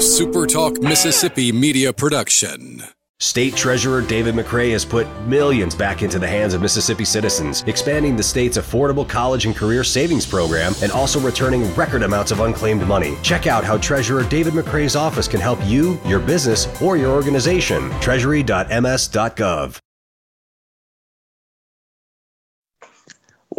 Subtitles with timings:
[0.00, 2.82] SuperTalk Mississippi media production.
[3.18, 8.16] State Treasurer David McRae has put millions back into the hands of Mississippi citizens, expanding
[8.16, 12.86] the state's affordable college and career savings program and also returning record amounts of unclaimed
[12.88, 13.18] money.
[13.22, 17.90] Check out how Treasurer David McRae's office can help you, your business, or your organization.
[18.00, 19.80] Treasury.ms.gov.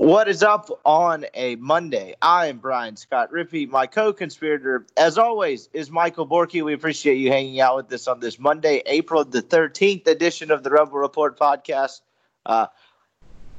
[0.01, 2.15] What is up on a Monday?
[2.23, 3.69] I am Brian Scott Rippey.
[3.69, 6.65] My co conspirator, as always, is Michael Borky.
[6.65, 10.63] We appreciate you hanging out with us on this Monday, April the 13th edition of
[10.63, 12.01] the Rebel Report podcast.
[12.47, 12.65] Uh,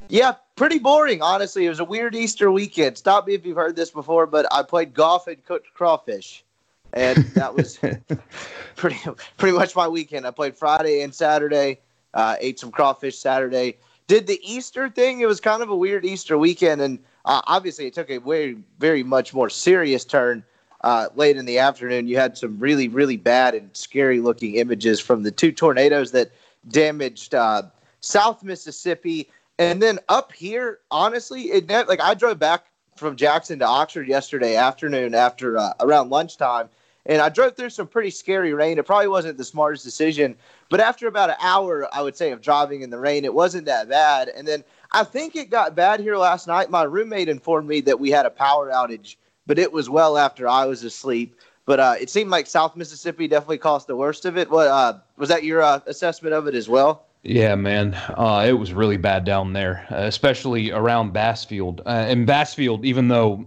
[0.09, 1.65] yeah, pretty boring, honestly.
[1.65, 2.99] It was a weird Easter weekend.
[2.99, 6.45] Stop me if you've heard this before, but I played golf and cooked crawfish.
[6.93, 7.79] And that was
[8.75, 8.99] pretty,
[9.37, 10.27] pretty much my weekend.
[10.27, 15.21] I played Friday and Saturday, uh, ate some crawfish Saturday did the Easter thing.
[15.21, 18.59] It was kind of a weird Easter weekend, and uh, obviously it took a very,
[18.79, 20.45] very much more serious turn
[20.83, 22.09] uh, late in the afternoon.
[22.09, 26.33] You had some really, really bad and scary looking images from the two tornadoes that
[26.69, 27.63] damaged uh,
[28.01, 30.81] South Mississippi, and then up here.
[30.91, 32.67] Honestly, it like I drove back
[32.97, 36.69] from Jackson to Oxford yesterday afternoon after uh, around lunchtime
[37.07, 38.79] and I drove through some pretty scary rain.
[38.79, 40.37] It probably wasn't the smartest decision,
[40.69, 43.67] but after about an hour, I would say, of driving in the rain, it wasn't
[43.67, 44.29] that bad.
[44.29, 46.71] And then I think it got bad here last night.
[46.71, 50.49] My roommate informed me that we had a power outage, but it was well after
[50.49, 51.37] I was asleep.
[51.65, 54.51] But uh, it seemed like South Mississippi definitely caused the worst of it.
[54.51, 57.07] What uh, was that your uh, assessment of it as well?
[57.23, 61.81] Yeah, man, uh, it was really bad down there, especially around Bassfield.
[61.87, 63.47] Uh, and Bassfield, even though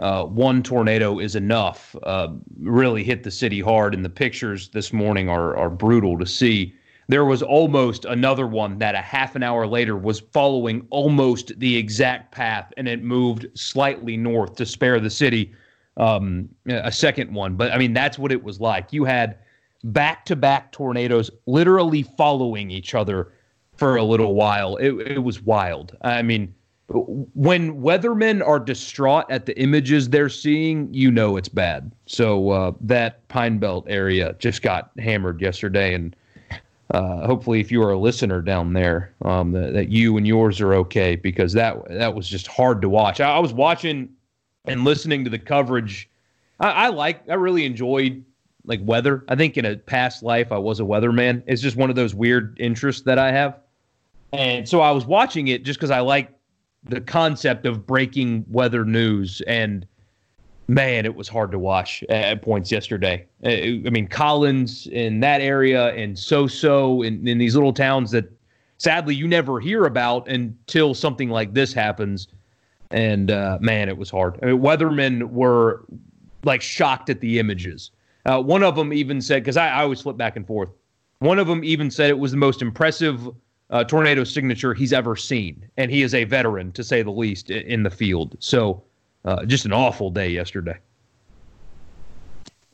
[0.00, 1.94] uh, one tornado is enough.
[2.02, 6.26] Uh, really hit the city hard, and the pictures this morning are are brutal to
[6.26, 6.74] see.
[7.08, 11.76] There was almost another one that a half an hour later was following almost the
[11.76, 15.52] exact path, and it moved slightly north to spare the city
[15.96, 17.56] um, a second one.
[17.56, 18.92] But I mean, that's what it was like.
[18.92, 19.38] You had
[19.84, 23.32] back to back tornadoes literally following each other
[23.76, 24.76] for a little while.
[24.76, 25.96] It, it was wild.
[26.02, 26.54] I mean
[26.90, 31.92] when weathermen are distraught at the images they're seeing, you know it's bad.
[32.06, 36.16] So uh, that Pine Belt area just got hammered yesterday, and
[36.90, 40.60] uh, hopefully, if you are a listener down there, um, that, that, you and yours
[40.60, 43.20] are okay because that that was just hard to watch.
[43.20, 44.08] I, I was watching
[44.64, 46.10] and listening to the coverage.
[46.58, 48.24] I, I like, I really enjoyed
[48.64, 49.24] like weather.
[49.28, 51.44] I think in a past life I was a weatherman.
[51.46, 53.60] It's just one of those weird interests that I have.
[54.32, 56.30] And so I was watching it just because I like
[56.84, 59.86] the concept of breaking weather news and
[60.70, 63.26] man, it was hard to watch at points yesterday.
[63.44, 68.30] Uh, I mean, Collins in that area and so-so in, in these little towns that
[68.78, 72.28] sadly you never hear about until something like this happens.
[72.92, 74.38] And uh, man, it was hard.
[74.42, 75.84] I mean, weathermen were
[76.44, 77.90] like shocked at the images.
[78.24, 80.70] Uh, one of them even said, because I, I always flip back and forth.
[81.18, 83.28] One of them even said it was the most impressive
[83.70, 87.50] uh, tornado signature he's ever seen, and he is a veteran to say the least
[87.50, 88.36] in, the field.
[88.40, 88.82] So,
[89.24, 90.76] uh, just an awful day yesterday.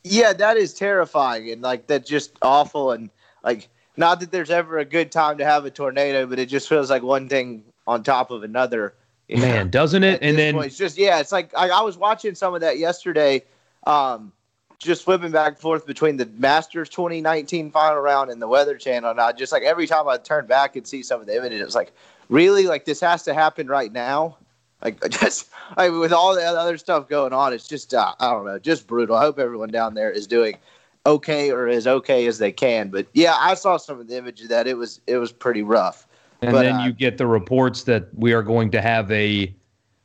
[0.03, 3.09] Yeah, that is terrifying, and like that's just awful, and
[3.43, 6.67] like not that there's ever a good time to have a tornado, but it just
[6.67, 8.95] feels like one thing on top of another.
[9.29, 9.69] Man, know?
[9.69, 10.19] doesn't it?
[10.21, 12.79] and then point, it's just yeah, it's like I, I was watching some of that
[12.79, 13.43] yesterday.
[13.85, 14.31] Um,
[14.79, 19.11] just flipping back and forth between the Masters 2019 final round and the Weather Channel.
[19.11, 21.61] And I just like every time I turn back and see some of the images,
[21.61, 21.93] it was like,
[22.29, 24.37] really, like this has to happen right now.
[24.83, 28.31] Like just I mean, with all the other stuff going on, it's just uh, I
[28.31, 29.15] don't know, just brutal.
[29.15, 30.57] I hope everyone down there is doing
[31.05, 32.89] okay or as okay as they can.
[32.89, 36.07] But yeah, I saw some of the images that it was it was pretty rough.
[36.43, 39.53] And but, then uh, you get the reports that we are going to have a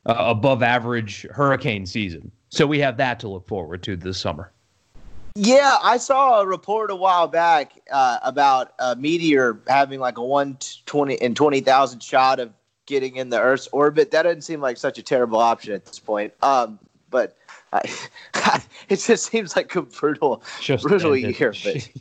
[0.06, 2.30] uh, above average hurricane season.
[2.48, 4.52] So we have that to look forward to this summer.
[5.34, 10.24] Yeah, I saw a report a while back uh, about a meteor having like a
[10.24, 12.52] one twenty and twenty thousand shot of
[12.86, 14.10] getting in the Earth's orbit.
[14.10, 16.34] That doesn't seem like such a terrible option at this point.
[16.42, 16.78] Um,
[17.10, 17.36] but
[17.72, 17.82] I,
[18.88, 21.38] it just seems like a brutal, just brutal ended.
[21.38, 21.54] year.
[21.64, 21.88] But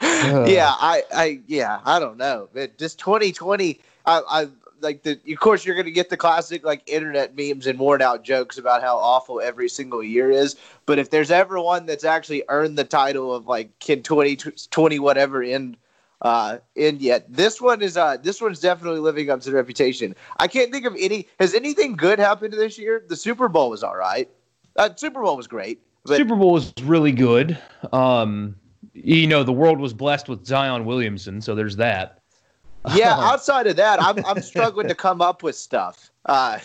[0.48, 2.48] yeah, I, I, yeah, I don't know.
[2.54, 4.48] But just twenty twenty, I, I
[4.84, 8.02] like the of course you're going to get the classic like internet memes and worn
[8.02, 10.56] out jokes about how awful every single year is.
[10.86, 14.98] But if there's ever one that's actually earned the title of like can 20 20
[14.98, 15.76] whatever end
[16.22, 20.14] uh end yet this one is uh this one's definitely living up to the reputation.
[20.36, 23.02] I can't think of any has anything good happened this year?
[23.08, 24.28] The super bowl was all right.
[24.76, 27.58] Uh, super bowl was great but- super bowl was really good.
[27.92, 28.56] Um
[28.92, 32.20] you know the world was blessed with zion williamson so there's that
[32.92, 36.10] yeah, outside of that, I'm I'm struggling to come up with stuff.
[36.26, 36.58] Uh,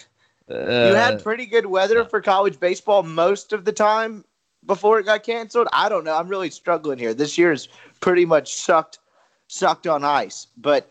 [0.50, 4.26] uh, you had pretty good weather for college baseball most of the time.
[4.66, 5.68] before it got canceled.
[5.74, 6.16] I don't know.
[6.16, 7.14] I'm really struggling here.
[7.14, 7.68] This year is
[8.02, 9.00] pretty much sucked
[9.48, 10.48] sucked on ice.
[10.58, 10.90] But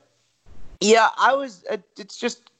[0.81, 1.65] yeah, I was.
[1.97, 2.51] It's just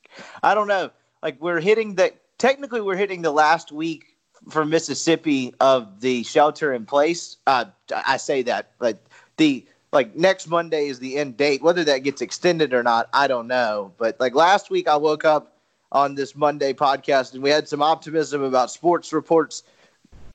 [0.43, 0.91] I don't know.
[1.23, 4.17] Like we're hitting the technically we're hitting the last week
[4.51, 7.37] for Mississippi of the shelter in place.
[7.47, 7.67] Uh,
[8.07, 8.99] I say that, but
[9.37, 11.63] the like next Monday is the end date.
[11.63, 13.93] Whether that gets extended or not, I don't know.
[13.99, 15.57] But like last week, I woke up
[15.93, 19.63] on this Monday podcast and we had some optimism about sports reports,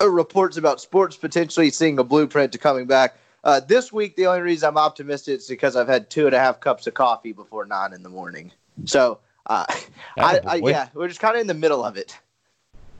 [0.02, 3.18] uh, reports about sports potentially seeing a blueprint to coming back.
[3.44, 6.40] Uh, this week, the only reason I'm optimistic is because I've had two and a
[6.40, 8.52] half cups of coffee before nine in the morning.
[8.86, 9.66] So, uh,
[10.18, 12.18] I, I, yeah, we're just kind of in the middle of it.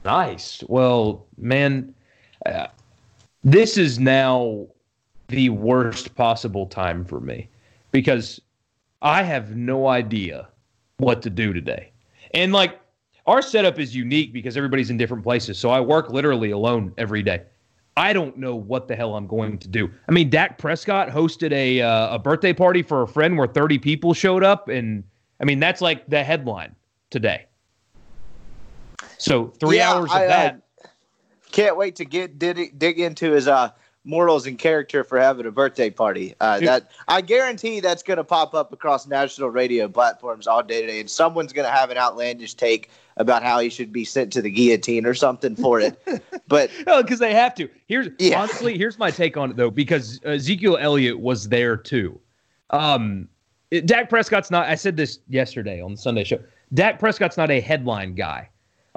[0.04, 0.62] Nice.
[0.68, 1.94] Well, man,
[2.44, 2.66] uh,
[3.42, 4.66] this is now
[5.28, 7.48] the worst possible time for me
[7.90, 8.40] because
[9.02, 10.48] I have no idea
[10.98, 11.92] what to do today.
[12.32, 12.80] And like
[13.26, 15.58] our setup is unique because everybody's in different places.
[15.58, 17.42] So I work literally alone every day.
[17.96, 19.88] I don't know what the hell I'm going to do.
[20.08, 23.78] I mean, Dak Prescott hosted a uh, a birthday party for a friend where 30
[23.78, 25.04] people showed up, and
[25.40, 26.74] I mean that's like the headline
[27.10, 27.46] today.
[29.18, 30.54] So three yeah, hours of I, uh, that.
[30.84, 30.88] Uh,
[31.52, 33.70] can't wait to get dig, dig into his uh,
[34.04, 36.34] morals and character for having a birthday party.
[36.40, 40.82] Uh, that I guarantee that's going to pop up across national radio platforms all day
[40.82, 44.32] today, and someone's going to have an outlandish take about how he should be sent
[44.32, 45.98] to the guillotine or something for it.
[46.46, 47.70] But oh, because they have to.
[47.88, 48.38] Here's yeah.
[48.38, 52.20] honestly, here's my take on it though, because Ezekiel Elliott was there too.
[52.68, 53.28] Um,
[53.70, 54.68] it, Dak Prescott's not.
[54.68, 56.38] I said this yesterday on the Sunday show.
[56.74, 58.50] Dak Prescott's not a headline guy.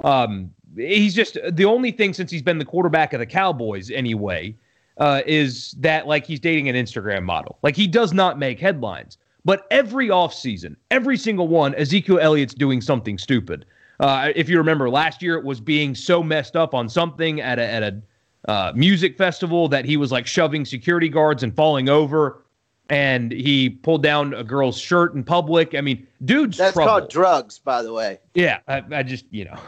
[0.04, 4.54] Um, he's just the only thing since he's been the quarterback of the Cowboys anyway
[4.98, 7.58] uh, is that like he's dating an Instagram model.
[7.62, 9.18] Like he does not make headlines.
[9.44, 13.64] But every offseason, every single one, Ezekiel Elliott's doing something stupid.
[14.00, 17.58] Uh, if you remember last year, it was being so messed up on something at
[17.58, 18.02] a, at a
[18.46, 22.44] uh, music festival that he was like shoving security guards and falling over.
[22.90, 25.74] And he pulled down a girl's shirt in public.
[25.74, 26.88] I mean, dude's That's trouble.
[26.88, 28.18] called drugs, by the way.
[28.34, 29.58] Yeah, I, I just, you know,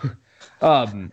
[0.67, 1.13] um,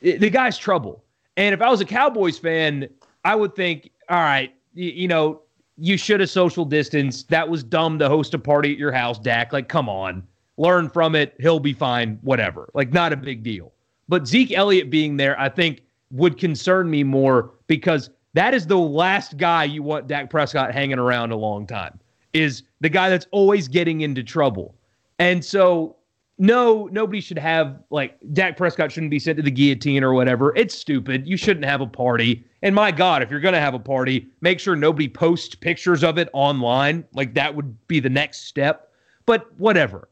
[0.00, 1.04] it, the guy's trouble.
[1.36, 2.88] And if I was a Cowboys fan,
[3.28, 5.42] I would think, all right, you, you know,
[5.76, 7.24] you should have social distance.
[7.24, 9.52] That was dumb to host a party at your house, Dak.
[9.52, 10.26] Like, come on,
[10.56, 11.34] learn from it.
[11.38, 12.18] He'll be fine.
[12.22, 12.70] Whatever.
[12.72, 13.70] Like, not a big deal.
[14.08, 18.78] But Zeke Elliott being there, I think, would concern me more because that is the
[18.78, 22.00] last guy you want Dak Prescott hanging around a long time.
[22.32, 24.74] Is the guy that's always getting into trouble.
[25.18, 25.96] And so
[26.38, 30.56] no, nobody should have like Dak Prescott shouldn't be sent to the guillotine or whatever.
[30.56, 31.26] It's stupid.
[31.26, 32.44] You shouldn't have a party.
[32.62, 36.18] And my God, if you're gonna have a party, make sure nobody posts pictures of
[36.18, 37.04] it online.
[37.12, 38.92] Like that would be the next step.
[39.26, 40.08] But whatever.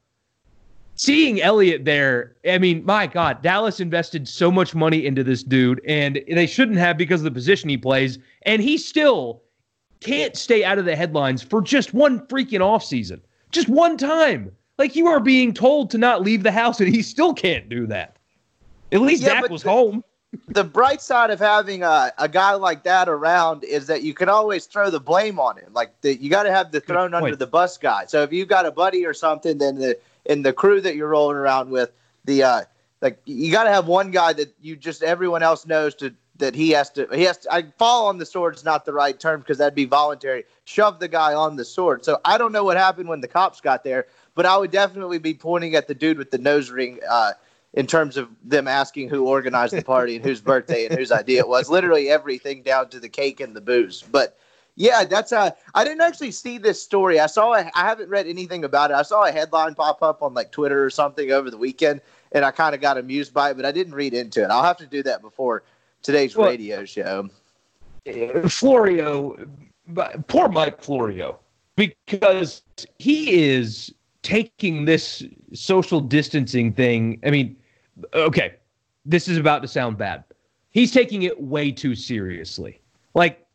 [0.99, 5.83] Seeing Elliott there, I mean, my God, Dallas invested so much money into this dude,
[5.87, 8.19] and they shouldn't have because of the position he plays.
[8.43, 9.43] And he still
[10.01, 13.21] can't stay out of the headlines for just one freaking offseason.
[13.51, 14.53] Just one time.
[14.79, 17.87] Like you are being told to not leave the house, and he still can't do
[17.89, 18.17] that.
[18.93, 20.05] At least yeah, Dak was the, home.
[20.49, 24.29] The bright side of having a, a guy like that around is that you can
[24.29, 25.73] always throw the blame on him.
[25.73, 28.07] Like the, you got to have the thrown under the bus guy.
[28.07, 31.09] So if you've got a buddy or something, then the in the crew that you're
[31.09, 31.91] rolling around with,
[32.25, 32.63] the uh,
[33.01, 36.55] like you got to have one guy that you just everyone else knows to that
[36.55, 39.19] he has to he has to I fall on the sword is not the right
[39.19, 40.45] term because that'd be voluntary.
[40.65, 42.05] Shove the guy on the sword.
[42.05, 45.19] So I don't know what happened when the cops got there, but I would definitely
[45.19, 47.33] be pointing at the dude with the nose ring uh,
[47.77, 51.41] in terms of them asking who organized the party and whose birthday and whose idea
[51.41, 51.69] it was.
[51.69, 54.03] Literally everything down to the cake and the booze.
[54.11, 54.39] But
[54.75, 55.55] yeah, that's a.
[55.75, 57.21] Uh, didn't actually see this story.
[57.21, 57.55] I saw.
[57.55, 58.95] A, I haven't read anything about it.
[58.95, 62.01] I saw a headline pop up on like Twitter or something over the weekend,
[62.33, 64.51] and I kind of got amused by it, but I didn't read into it.
[64.51, 65.63] I'll have to do that before
[66.03, 67.31] today's well, radio show.
[68.49, 69.37] Florio,
[70.29, 71.39] poor Mike Florio,
[71.77, 72.63] because
[72.99, 73.93] he is
[74.23, 77.19] taking this social distancing thing.
[77.25, 77.57] I mean,
[78.15, 78.55] okay,
[79.05, 80.25] this is about to sound bad.
[80.71, 82.81] He's taking it way too seriously.
[83.15, 83.47] Like,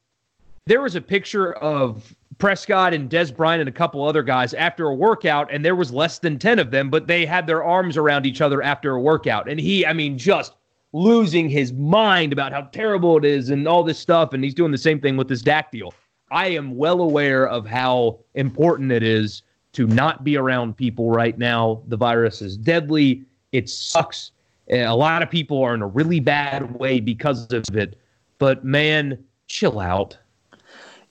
[0.65, 4.87] there was a picture of Prescott and Dez Bryant and a couple other guys after
[4.87, 7.97] a workout, and there was less than 10 of them, but they had their arms
[7.97, 9.49] around each other after a workout.
[9.49, 10.53] And he, I mean, just
[10.93, 14.33] losing his mind about how terrible it is and all this stuff.
[14.33, 15.93] And he's doing the same thing with this Dak deal.
[16.31, 19.43] I am well aware of how important it is
[19.73, 21.83] to not be around people right now.
[21.87, 23.23] The virus is deadly.
[23.51, 24.31] It sucks.
[24.69, 27.97] A lot of people are in a really bad way because of it.
[28.37, 30.17] But man, chill out.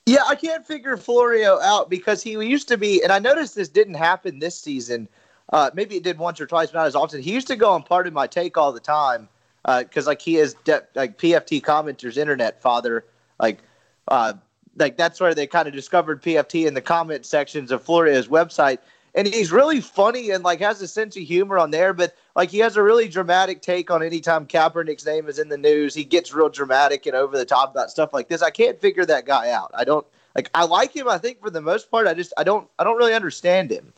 [0.06, 3.68] Yeah, I can't figure Florio out because he used to be, and I noticed this
[3.68, 5.08] didn't happen this season.
[5.52, 7.20] Uh, maybe it did once or twice, but not as often.
[7.20, 9.28] He used to go on Pardon My Take all the time.
[9.64, 13.04] because uh, like he is de- like PFT commenters internet father
[13.38, 13.58] like
[14.08, 14.34] uh,
[14.76, 18.78] like that's where they kind of discovered PFT in the comment sections of Florio's website
[19.14, 22.50] and he's really funny and like has a sense of humor on there but like
[22.50, 26.04] he has a really dramatic take on anytime Kaepernick's name is in the news he
[26.04, 29.26] gets real dramatic and over the top about stuff like this I can't figure that
[29.26, 32.14] guy out I don't like I like him I think for the most part I
[32.14, 33.92] just I don't I don't really understand him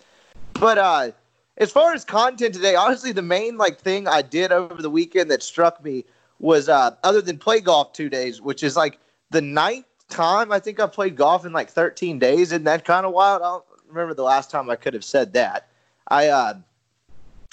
[0.54, 1.10] but uh
[1.58, 5.30] as far as content today, honestly, the main like thing I did over the weekend
[5.30, 6.04] that struck me
[6.38, 8.98] was uh, other than play golf two days, which is like
[9.30, 12.52] the ninth time I think I played golf in like 13 days.
[12.52, 13.42] Isn't that kind of wild?
[13.42, 15.68] I don't remember the last time I could have said that.
[16.08, 16.54] I uh,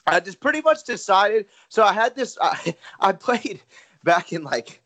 [0.09, 1.45] I just pretty much decided.
[1.69, 2.37] So I had this.
[2.41, 3.61] I, I played
[4.03, 4.81] back in like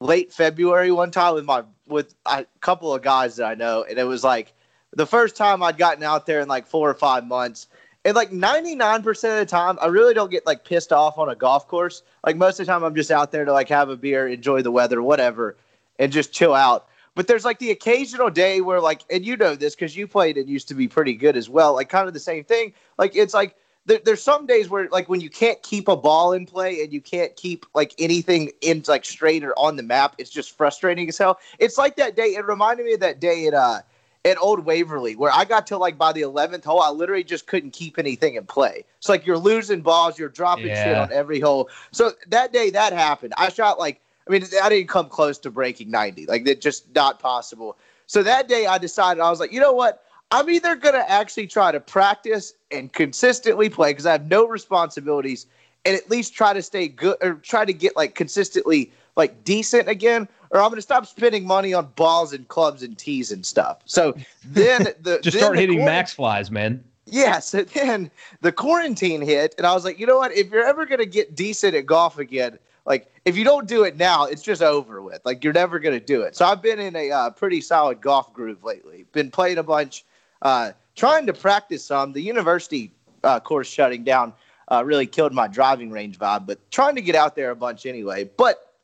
[0.00, 3.98] late February one time with my with a couple of guys that I know, and
[3.98, 4.52] it was like
[4.92, 7.68] the first time I'd gotten out there in like four or five months
[8.04, 11.34] and like 99% of the time, I really don't get like pissed off on a
[11.34, 12.02] golf course.
[12.24, 14.62] Like most of the time, I'm just out there to like have a beer, enjoy
[14.62, 15.56] the weather, whatever,
[15.98, 16.88] and just chill out.
[17.14, 20.38] But there's like the occasional day where like, and you know this because you played
[20.38, 21.74] and used to be pretty good as well.
[21.74, 22.72] Like kind of the same thing.
[22.96, 23.56] Like it's like
[23.88, 26.92] there, there's some days where like when you can't keep a ball in play and
[26.92, 31.08] you can't keep like anything in like straight or on the map, it's just frustrating
[31.08, 31.40] as hell.
[31.58, 32.34] It's like that day.
[32.34, 33.80] It reminded me of that day at uh
[34.24, 37.46] at Old Waverly where I got to like by the 11th hole, I literally just
[37.46, 38.84] couldn't keep anything in play.
[38.98, 40.84] It's like you're losing balls, you're dropping yeah.
[40.84, 41.70] shit on every hole.
[41.90, 43.32] So that day that happened.
[43.38, 46.26] I shot like, I mean, I didn't come close to breaking 90.
[46.26, 47.78] Like, it's just not possible.
[48.06, 50.04] So that day I decided, I was like, you know what?
[50.30, 54.46] I'm either going to actually try to practice and consistently play because I have no
[54.46, 55.46] responsibilities
[55.84, 59.88] and at least try to stay good or try to get like consistently like decent
[59.88, 63.44] again or I'm going to stop spending money on balls and clubs and tees and
[63.44, 63.78] stuff.
[63.84, 66.82] So then the just then start the hitting max flies, man.
[67.06, 67.38] Yeah.
[67.38, 68.10] So then
[68.42, 70.32] the quarantine hit, and I was like, you know what?
[70.32, 73.84] If you're ever going to get decent at golf again, like if you don't do
[73.84, 75.20] it now, it's just over with.
[75.24, 76.36] Like you're never going to do it.
[76.36, 79.06] So I've been in a uh, pretty solid golf groove lately.
[79.12, 80.04] Been playing a bunch,
[80.42, 82.12] uh, trying to practice some.
[82.12, 82.92] The university
[83.24, 84.32] uh, course shutting down
[84.70, 87.86] uh, really killed my driving range vibe, but trying to get out there a bunch
[87.86, 88.28] anyway.
[88.36, 88.74] But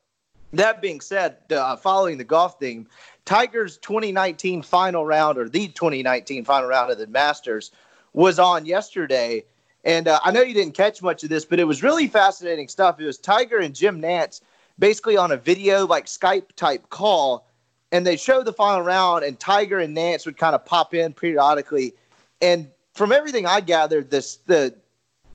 [0.52, 2.86] that being said, uh, following the golf theme,
[3.24, 7.72] Tiger's 2019 final round or the 2019 final round of the Masters
[8.12, 9.44] was on yesterday.
[9.84, 12.68] And uh, I know you didn't catch much of this, but it was really fascinating
[12.68, 13.00] stuff.
[13.00, 14.40] It was Tiger and Jim Nantz
[14.78, 17.46] basically on a video, like Skype type call.
[17.94, 21.12] And they showed the final round, and Tiger and Nantz would kind of pop in
[21.12, 21.94] periodically.
[22.42, 24.74] And from everything I gathered, this the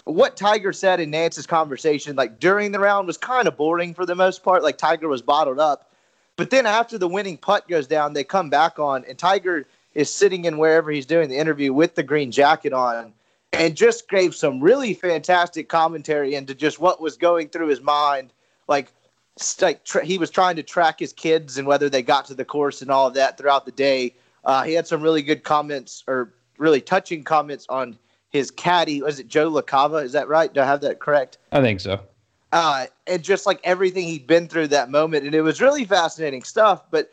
[0.04, 4.06] what Tiger said in Nantz's conversation, like during the round, was kind of boring for
[4.06, 4.62] the most part.
[4.62, 5.94] Like Tiger was bottled up.
[6.36, 10.14] But then after the winning putt goes down, they come back on, and Tiger is
[10.14, 13.14] sitting in wherever he's doing the interview with the green jacket on
[13.54, 18.32] and just gave some really fantastic commentary into just what was going through his mind.
[18.68, 18.92] Like,
[19.62, 22.46] like tra- he was trying to track his kids and whether they got to the
[22.46, 24.16] course and all of that throughout the day.
[24.46, 27.98] Uh, he had some really good comments or really touching comments on
[28.30, 29.02] his caddy.
[29.02, 30.04] Was it Joe LaCava?
[30.04, 30.54] Is that right?
[30.54, 31.38] Do I have that correct?
[31.52, 32.00] I think so.
[32.52, 36.44] Uh, and just like everything he'd been through that moment, and it was really fascinating
[36.44, 36.84] stuff.
[36.90, 37.12] But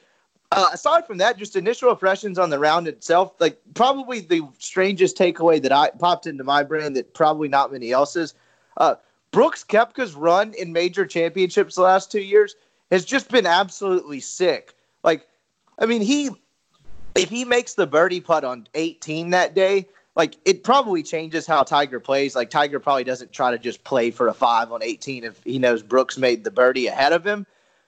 [0.52, 5.16] uh, aside from that, just initial impressions on the round itself, like probably the strangest
[5.18, 8.34] takeaway that I popped into my brain that probably not many else's.
[8.78, 8.94] Uh,
[9.30, 12.56] Brooks Koepka's run in major championships the last two years
[12.90, 14.74] has just been absolutely sick.
[15.02, 15.26] Like,
[15.78, 16.30] I mean, he
[17.14, 21.62] if he makes the birdie putt on 18 that day, like it probably changes how
[21.62, 22.34] Tiger plays.
[22.34, 25.58] Like Tiger probably doesn't try to just play for a five on 18 if he
[25.58, 27.46] knows Brooks made the birdie ahead of him.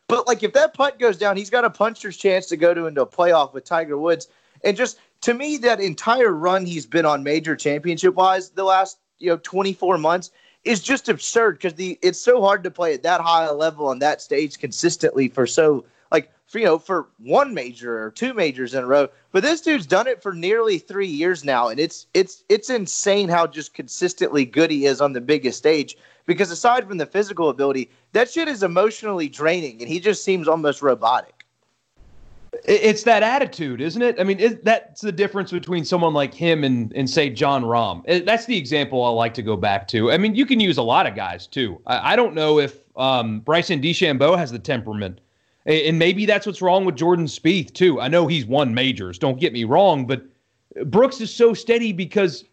[0.08, 2.86] But like if that putt goes down, he's got a puncher's chance to go to
[2.86, 4.28] into a playoff with Tiger Woods.
[4.64, 8.98] And just to me, that entire run he's been on major championship wise the last
[9.18, 10.30] you know 24 months
[10.64, 13.86] is just absurd because the it's so hard to play at that high a level
[13.86, 18.34] on that stage consistently for so like for, you know for one major or two
[18.34, 19.08] majors in a row.
[19.32, 23.28] But this dude's done it for nearly three years now, and it's it's it's insane
[23.28, 25.96] how just consistently good he is on the biggest stage.
[26.26, 30.46] Because aside from the physical ability, that shit is emotionally draining, and he just seems
[30.46, 31.37] almost robotic.
[32.64, 34.20] It's that attitude, isn't it?
[34.20, 38.02] I mean, it, that's the difference between someone like him and, and say Jon Rahm.
[38.06, 40.10] It, that's the example I like to go back to.
[40.10, 41.80] I mean, you can use a lot of guys too.
[41.86, 45.20] I, I don't know if um, Bryson DeChambeau has the temperament
[45.68, 48.00] and maybe that's what's wrong with Jordan Spieth too.
[48.00, 49.18] I know he's won majors.
[49.18, 50.22] Don't get me wrong, but
[50.86, 52.44] Brooks is so steady because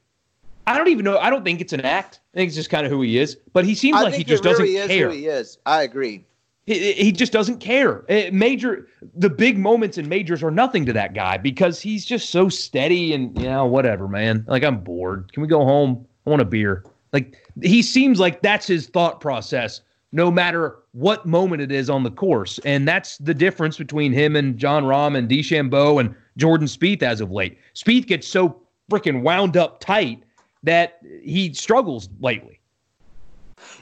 [0.68, 1.18] I don't even know.
[1.18, 2.20] I don't think it's an act.
[2.34, 3.38] I think it's just kind of who he is.
[3.54, 5.10] But he seems I like he just really doesn't care.
[5.12, 5.58] he is.
[5.66, 6.26] I agree.
[6.68, 8.04] He, just doesn't care.
[8.10, 12.32] Eh, major, the big moments in majors are nothing to that guy because he's just
[12.32, 14.44] so steady and you know whatever, man.
[14.48, 15.32] Like I'm bored.
[15.32, 16.08] Can we go home?
[16.26, 16.84] I want a beer.
[17.14, 19.82] Like he seems like that's his thought process
[20.12, 22.58] no matter what moment it is on the course.
[22.60, 27.20] And that's the difference between him and Jon Rahm and DeChambeau and Jordan Spieth as
[27.20, 27.60] of late.
[27.76, 30.24] Spieth gets so freaking wound up tight
[30.64, 32.55] that he struggles lately.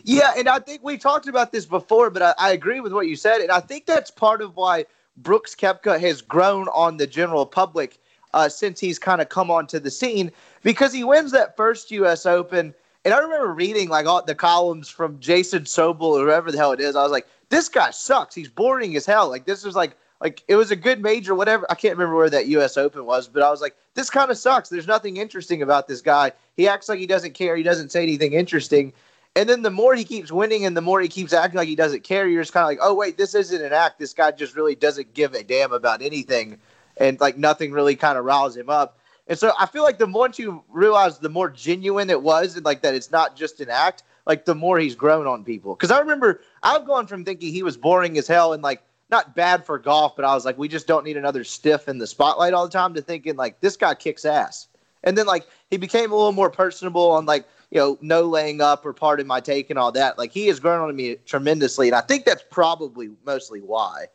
[0.04, 3.08] Yeah, and I think we talked about this before, but I, I, agree with what
[3.08, 4.86] you said, and I think that's part of why
[5.18, 8.00] Brooks Koepka has grown on the general public
[8.34, 10.32] uh, since he's kind of come onto the scene
[10.62, 12.26] because he wins that first U.S.
[12.26, 12.74] Open.
[13.06, 16.72] And I remember reading like all the columns from Jason Sobel or whoever the hell
[16.72, 16.96] it is.
[16.96, 18.34] I was like, this guy sucks.
[18.34, 19.30] He's boring as hell.
[19.30, 21.66] Like this was like like it was a good major, whatever.
[21.70, 22.78] I can't remember where that U.S.
[22.78, 24.70] Open was, but I was like, this kind of sucks.
[24.70, 26.32] There's nothing interesting about this guy.
[26.56, 27.56] He acts like he doesn't care.
[27.56, 28.94] He doesn't say anything interesting.
[29.36, 31.75] And then the more he keeps winning and the more he keeps acting like he
[31.75, 33.98] doesn't care, you're just kind of like, oh, wait, this isn't an act.
[33.98, 36.60] This guy just really doesn't give a damn about anything.
[36.98, 39.00] And like nothing really kind of riles him up.
[39.28, 42.66] And so I feel like the more you realize the more genuine it was and
[42.66, 45.75] like that it's not just an act, like the more he's grown on people.
[45.75, 49.36] Because I remember I've gone from thinking he was boring as hell and like not
[49.36, 52.08] bad for golf, but I was like, we just don't need another stiff in the
[52.08, 54.68] spotlight all the time to thinking like this guy kicks ass.
[55.04, 58.62] And then like he became a little more personable on like you know, no laying
[58.62, 60.18] up or Pardon My Take and all that.
[60.20, 64.06] Like he has grown on me tremendously, and I think that's probably mostly why.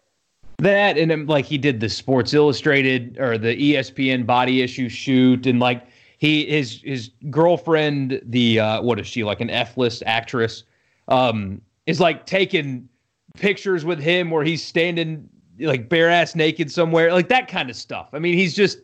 [0.58, 5.44] That and then, like he did the Sports Illustrated or the ESPN body issue shoot,
[5.46, 5.84] and like
[6.18, 10.62] he his his girlfriend, the uh, what is she like an F list actress,
[11.08, 12.88] um, is like taking
[13.34, 17.74] pictures with him where he's standing like bare ass naked somewhere, like that kind of
[17.74, 18.10] stuff.
[18.12, 18.78] I mean, he's just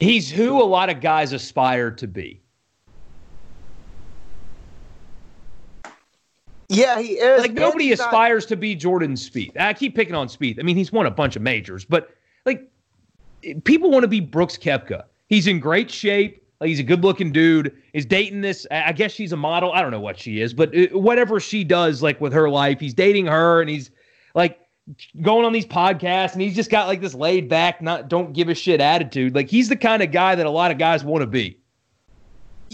[0.00, 2.41] he's who a lot of guys aspire to be.
[6.72, 7.40] Yeah, he is.
[7.40, 8.48] Like nobody aspires not...
[8.48, 9.58] to be Jordan Spieth.
[9.58, 10.58] I keep picking on Spieth.
[10.58, 12.10] I mean, he's won a bunch of majors, but
[12.46, 12.70] like
[13.64, 15.04] people want to be Brooks Koepka.
[15.28, 16.42] He's in great shape.
[16.60, 17.76] Like he's a good-looking dude.
[17.92, 18.66] Is dating this?
[18.70, 19.72] I guess she's a model.
[19.72, 22.78] I don't know what she is, but uh, whatever she does, like with her life,
[22.78, 23.90] he's dating her, and he's
[24.34, 24.60] like
[25.22, 28.48] going on these podcasts, and he's just got like this laid back, not don't give
[28.48, 29.34] a shit attitude.
[29.34, 31.58] Like he's the kind of guy that a lot of guys want to be.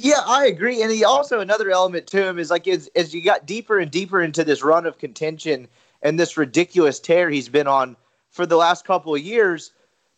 [0.01, 0.83] Yeah, I agree.
[0.83, 3.91] And he also another element to him is like as as you got deeper and
[3.91, 5.67] deeper into this run of contention
[6.03, 7.97] and this ridiculous tear he's been on
[8.31, 9.73] for the last couple of years,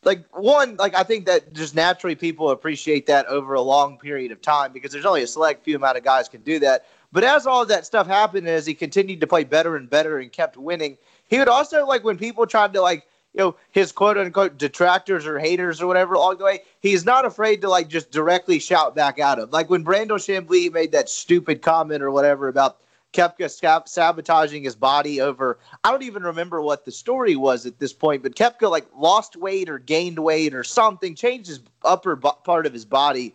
[0.05, 4.33] like one, like I think that just naturally people appreciate that over a long period
[4.33, 6.85] of time because there's only a select few amount of guys can do that.
[7.11, 10.31] But as all that stuff happened, as he continued to play better and better and
[10.31, 14.19] kept winning, he would also like when people tried to like you know his quote
[14.19, 18.11] unquote detractors or haters or whatever along the way, he's not afraid to like just
[18.11, 19.51] directly shout back at him.
[19.51, 22.79] Like when Brandel Chamblee made that stupid comment or whatever about
[23.13, 25.59] Koepka sabotaging his body over.
[25.83, 29.37] I don't even remember what the story was at this point, but Koepka like lost
[29.37, 33.35] weight or gained weight or something, changed his upper part of his body,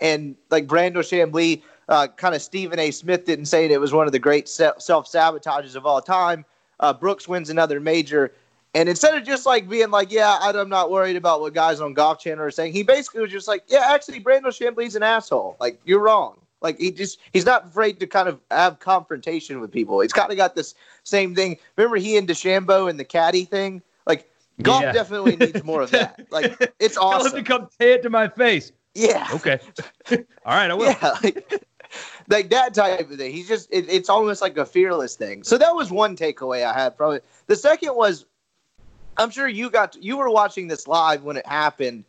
[0.00, 2.90] and like Brandel Chamblee, uh, kind of Stephen A.
[2.90, 6.44] Smith didn't say it was one of the great self sabotages of all time.
[6.78, 8.32] Uh, Brooks wins another major.
[8.76, 11.94] And instead of just like being like, yeah, I'm not worried about what guys on
[11.94, 15.56] Golf Channel are saying, he basically was just like, yeah, actually, Brandel Chamblee's an asshole.
[15.58, 16.36] Like, you're wrong.
[16.60, 20.00] Like, he just, he's not afraid to kind of have confrontation with people.
[20.00, 21.56] He's kind of got this same thing.
[21.76, 23.80] Remember he and DeChambeau and the caddy thing?
[24.06, 24.92] Like, golf yeah.
[24.92, 26.20] definitely needs more of that.
[26.30, 27.30] Like, it's awesome.
[27.30, 28.72] Tell him to come say it to my face.
[28.94, 29.26] Yeah.
[29.32, 29.58] Okay.
[30.10, 30.18] All
[30.54, 30.84] right, I will.
[30.84, 31.16] Yeah.
[31.22, 31.66] Like,
[32.28, 33.32] like that type of thing.
[33.32, 35.44] He's just, it, it's almost like a fearless thing.
[35.44, 37.24] So that was one takeaway I had from it.
[37.46, 38.26] The second was
[39.18, 42.04] I'm sure you got to, you were watching this live when it happened.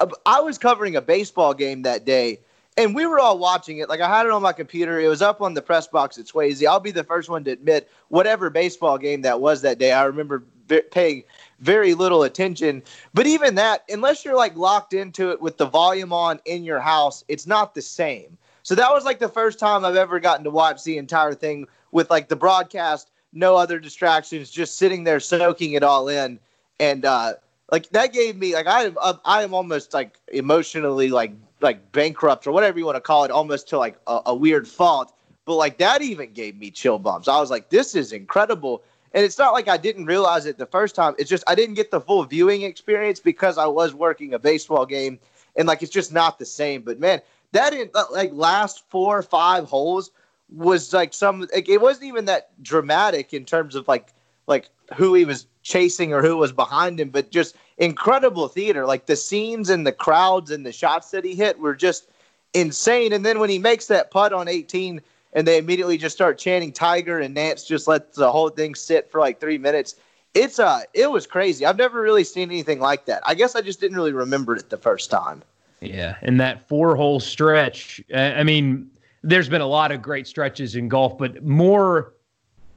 [0.00, 2.40] Uh, I was covering a baseball game that day,
[2.76, 3.88] and we were all watching it.
[3.88, 5.00] Like I had it on my computer.
[5.00, 6.66] It was up on the press box at Swayze.
[6.66, 10.04] I'll be the first one to admit, whatever baseball game that was that day, I
[10.04, 10.44] remember
[10.90, 11.24] paying
[11.60, 12.82] very little attention.
[13.12, 16.80] But even that, unless you're like locked into it with the volume on in your
[16.80, 18.36] house, it's not the same.
[18.62, 21.66] So that was like the first time I've ever gotten to watch the entire thing
[21.92, 26.38] with like the broadcast no other distractions, just sitting there soaking it all in,
[26.80, 27.34] and uh,
[27.70, 32.46] like that gave me like I am I am almost like emotionally like like bankrupt
[32.46, 35.14] or whatever you want to call it, almost to like a, a weird fault.
[35.44, 37.28] But like that even gave me chill bumps.
[37.28, 38.82] I was like, this is incredible.
[39.12, 41.14] And it's not like I didn't realize it the first time.
[41.18, 44.86] It's just I didn't get the full viewing experience because I was working a baseball
[44.86, 45.18] game,
[45.56, 46.82] and like it's just not the same.
[46.82, 47.20] But man,
[47.52, 50.10] that in like last four or five holes
[50.48, 54.12] was like some like, it wasn't even that dramatic in terms of like
[54.46, 58.86] like who he was chasing or who was behind him, but just incredible theater.
[58.86, 62.08] Like the scenes and the crowds and the shots that he hit were just
[62.52, 63.12] insane.
[63.12, 65.00] And then when he makes that putt on 18
[65.32, 69.10] and they immediately just start chanting Tiger and Nantz just let the whole thing sit
[69.10, 69.96] for like three minutes.
[70.34, 71.64] It's uh it was crazy.
[71.64, 73.22] I've never really seen anything like that.
[73.24, 75.42] I guess I just didn't really remember it the first time.
[75.80, 78.02] Yeah, and that four hole stretch.
[78.14, 78.90] I mean,
[79.24, 82.14] there's been a lot of great stretches in golf, but more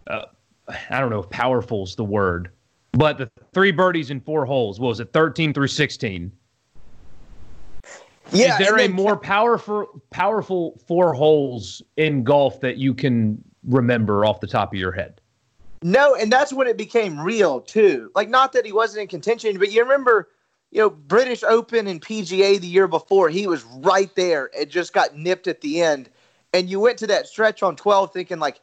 [0.07, 0.23] uh,
[0.89, 2.51] I don't know if powerful's the word,
[2.93, 4.79] but the three birdies in four holes.
[4.79, 6.31] What was it 13 through 16?
[8.31, 14.25] Yeah, Is there a more powerful powerful four holes in golf that you can remember
[14.25, 15.21] off the top of your head?
[15.83, 18.11] No, and that's when it became real too.
[18.15, 20.29] Like not that he wasn't in contention, but you remember,
[20.71, 24.49] you know, British Open and PGA the year before, he was right there.
[24.57, 26.09] It just got nipped at the end.
[26.53, 28.59] And you went to that stretch on 12 thinking like,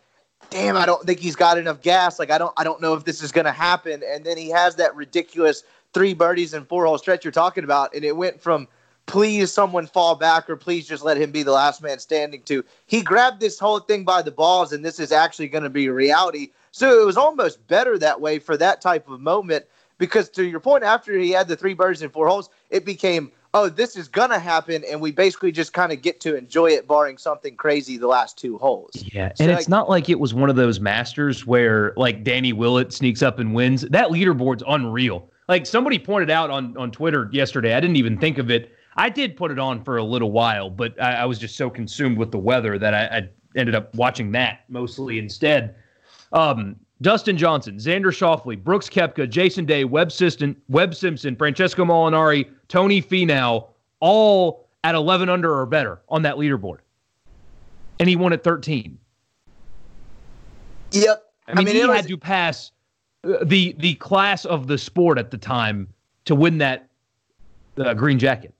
[0.51, 2.19] damn, I don't think he's got enough gas.
[2.19, 4.03] Like I don't I don't know if this is gonna happen.
[4.07, 7.95] And then he has that ridiculous three birdies and four hole stretch you're talking about.
[7.95, 8.69] And it went from
[9.07, 12.65] please someone fall back or please just let him be the last man standing to
[12.87, 15.89] he grabbed this whole thing by the balls and this is actually going to be
[15.89, 19.65] reality so it was almost better that way for that type of moment
[19.99, 23.31] because to your point after he had the three birds and four holes it became
[23.55, 26.67] oh this is going to happen and we basically just kind of get to enjoy
[26.71, 30.11] it barring something crazy the last two holes Yeah, So, and like- it's not like
[30.11, 33.83] it was one of those masters where like Danny Willett sneaks up and wins.
[33.83, 35.31] That leaderboard's unreal.
[35.49, 37.75] Like somebody pointed out on on Twitter yesterday.
[37.75, 38.73] I didn't even think of it.
[38.97, 41.69] I did put it on for a little while, but I, I was just so
[41.71, 45.75] consumed with the weather that I, I ended up watching that mostly instead.
[46.33, 52.49] Um, Dustin Johnson, Xander Schauffele, Brooks Koepka, Jason Day, Webb Simpson, Webb Simpson, Francesco Molinari,
[52.69, 53.69] Tony Finau,
[54.01, 56.79] all at 11 under or better on that leaderboard.
[58.01, 58.99] And he won at 13.
[60.93, 62.73] yep I mean, it he was- had to pass
[63.25, 65.89] uh, the the class of the sport at the time
[66.25, 66.89] to win that
[67.77, 68.55] uh, green jacket.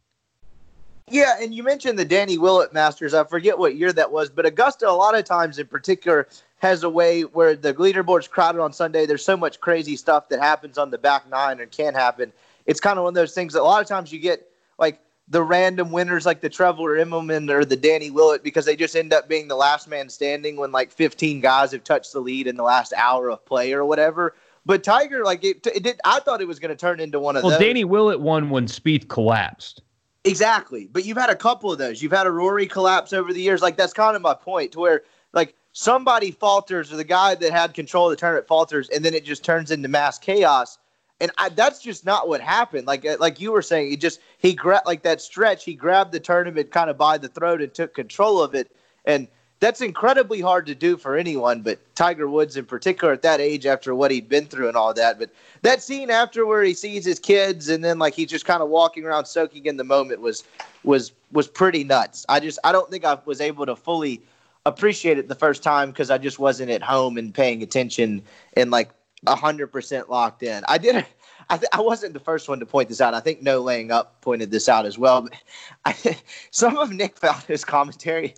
[1.11, 3.13] Yeah, and you mentioned the Danny Willett Masters.
[3.13, 6.27] I forget what year that was, but Augusta, a lot of times in particular,
[6.59, 9.05] has a way where the leaderboard's crowded on Sunday.
[9.05, 12.33] There's so much crazy stuff that happens on the back nine and can happen.
[12.65, 14.99] It's kind of one of those things that a lot of times you get like
[15.29, 19.13] the random winners like the Trevor Immelman or the Danny Willett because they just end
[19.13, 22.57] up being the last man standing when like 15 guys have touched the lead in
[22.57, 24.35] the last hour of play or whatever.
[24.65, 26.01] But Tiger, like it, it did.
[26.07, 27.61] I thought it was going to turn into one of Well, those.
[27.61, 29.83] Danny Willett won when Spieth collapsed.
[30.25, 30.89] Exactly.
[30.91, 32.03] But you've had a couple of those.
[32.03, 33.61] You've had a Rory collapse over the years.
[33.63, 37.53] Like that's kind of my point, to where like somebody falters or the guy that
[37.53, 40.79] had control of the tournament falters, and then it just turns into mass chaos.
[41.21, 42.87] And I, that's just not what happened.
[42.87, 45.65] Like uh, like you were saying, he just he grabbed like that stretch.
[45.65, 48.73] He grabbed the tournament kind of by the throat and took control of it.
[49.05, 49.29] And
[49.65, 53.65] that's incredibly hard to do for anyone, but Tiger Woods in particular at that age
[53.65, 55.19] after what he'd been through and all that.
[55.19, 55.31] But
[55.63, 58.69] that scene after where he sees his kids and then like he's just kind of
[58.69, 60.45] walking around soaking in the moment was
[60.83, 62.27] was was pretty nuts.
[62.29, 64.21] I just I don't think I was able to fully
[64.67, 68.21] appreciate it the first time because I just wasn't at home and paying attention
[68.59, 68.91] and like
[69.27, 70.63] hundred percent locked in.
[70.69, 71.07] I did.
[71.51, 73.13] I, th- I wasn't the first one to point this out.
[73.13, 75.23] I think No Laying Up pointed this out as well.
[75.23, 75.35] But
[75.85, 76.19] I,
[76.51, 78.35] some of Nick Faldo's commentary,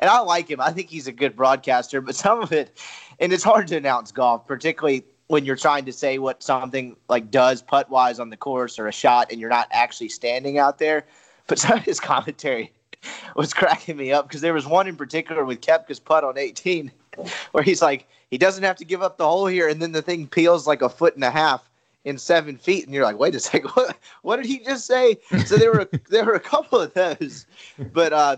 [0.00, 0.60] and I like him.
[0.60, 2.78] I think he's a good broadcaster, but some of it,
[3.18, 7.30] and it's hard to announce golf, particularly when you're trying to say what something like
[7.30, 10.78] does putt wise on the course or a shot, and you're not actually standing out
[10.78, 11.06] there.
[11.46, 12.72] But some of his commentary
[13.36, 16.90] was cracking me up because there was one in particular with Koepka's putt on 18
[17.52, 20.02] where he's like, he doesn't have to give up the hole here, and then the
[20.02, 21.68] thing peels like a foot and a half
[22.04, 25.16] in seven feet, and you're like, wait a second, what, what did he just say?
[25.44, 27.46] So there were there were a couple of those,
[27.92, 28.36] but uh,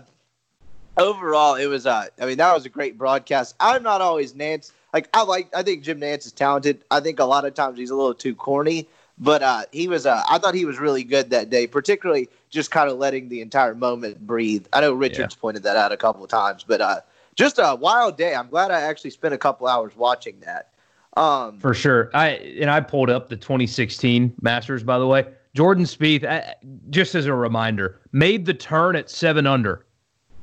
[0.97, 3.55] overall, it was uh, I mean, that was a great broadcast.
[3.59, 4.71] I'm not always Nantz.
[4.93, 6.83] Like I like, I think Jim Nantz is talented.
[6.91, 10.05] I think a lot of times he's a little too corny, but uh, he was.
[10.05, 13.41] Uh, I thought he was really good that day, particularly just kind of letting the
[13.41, 14.65] entire moment breathe.
[14.73, 17.01] I know Richards pointed that out a couple of times, but uh,
[17.35, 18.35] just a wild day.
[18.35, 20.69] I'm glad I actually spent a couple hours watching that.
[21.15, 22.09] Um, For sure.
[22.13, 25.25] I and I pulled up the 2016 Masters by the way.
[25.55, 26.55] Jordan Spieth, I,
[26.89, 29.85] just as a reminder, made the turn at 7 under.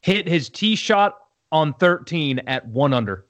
[0.03, 1.19] Hit his tee shot
[1.53, 3.27] on 13 at 1 under.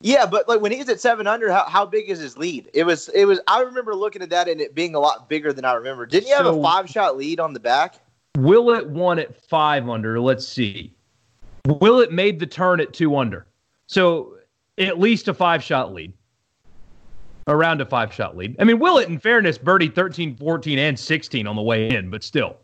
[0.00, 2.70] Yeah, but like when he's at seven under, how, how big is his lead?
[2.72, 3.40] It was it was.
[3.48, 6.06] I remember looking at that and it being a lot bigger than I remember.
[6.06, 7.96] Didn't he have So- a five shot lead on the back?
[8.36, 10.20] Willett won at 5 under.
[10.20, 10.94] Let's see.
[11.66, 13.46] Willett made the turn at 2 under.
[13.88, 14.36] So
[14.78, 16.12] at least a 5 shot lead.
[17.48, 18.54] Around a 5 shot lead.
[18.60, 22.22] I mean, Willett in fairness birdied 13, 14 and 16 on the way in, but
[22.22, 22.58] still.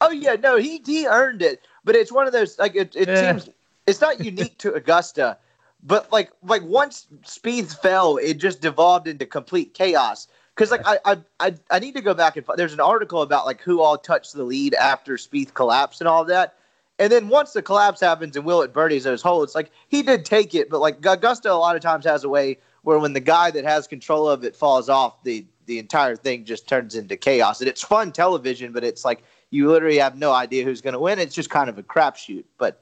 [0.00, 1.66] Oh yeah, no, he he earned it.
[1.84, 3.32] But it's one of those like it, it Eh.
[3.32, 3.48] seems
[3.86, 5.38] it's not unique to Augusta,
[5.82, 10.28] but like like once Spieth fell, it just devolved into complete chaos.
[10.54, 13.46] Because like I, I I I need to go back and there's an article about
[13.46, 16.56] like who all touched the lead after Spieth collapsed and all that.
[16.98, 20.02] And then once the collapse happens and Will Willett birdies those holes, it's like he
[20.02, 23.14] did take it, but like Augusta a lot of times has a way where when
[23.14, 26.94] the guy that has control of it falls off, the the entire thing just turns
[26.94, 27.60] into chaos.
[27.60, 31.00] And it's fun television, but it's like you literally have no idea who's going to
[31.00, 31.18] win.
[31.18, 32.44] It's just kind of a crapshoot.
[32.58, 32.80] But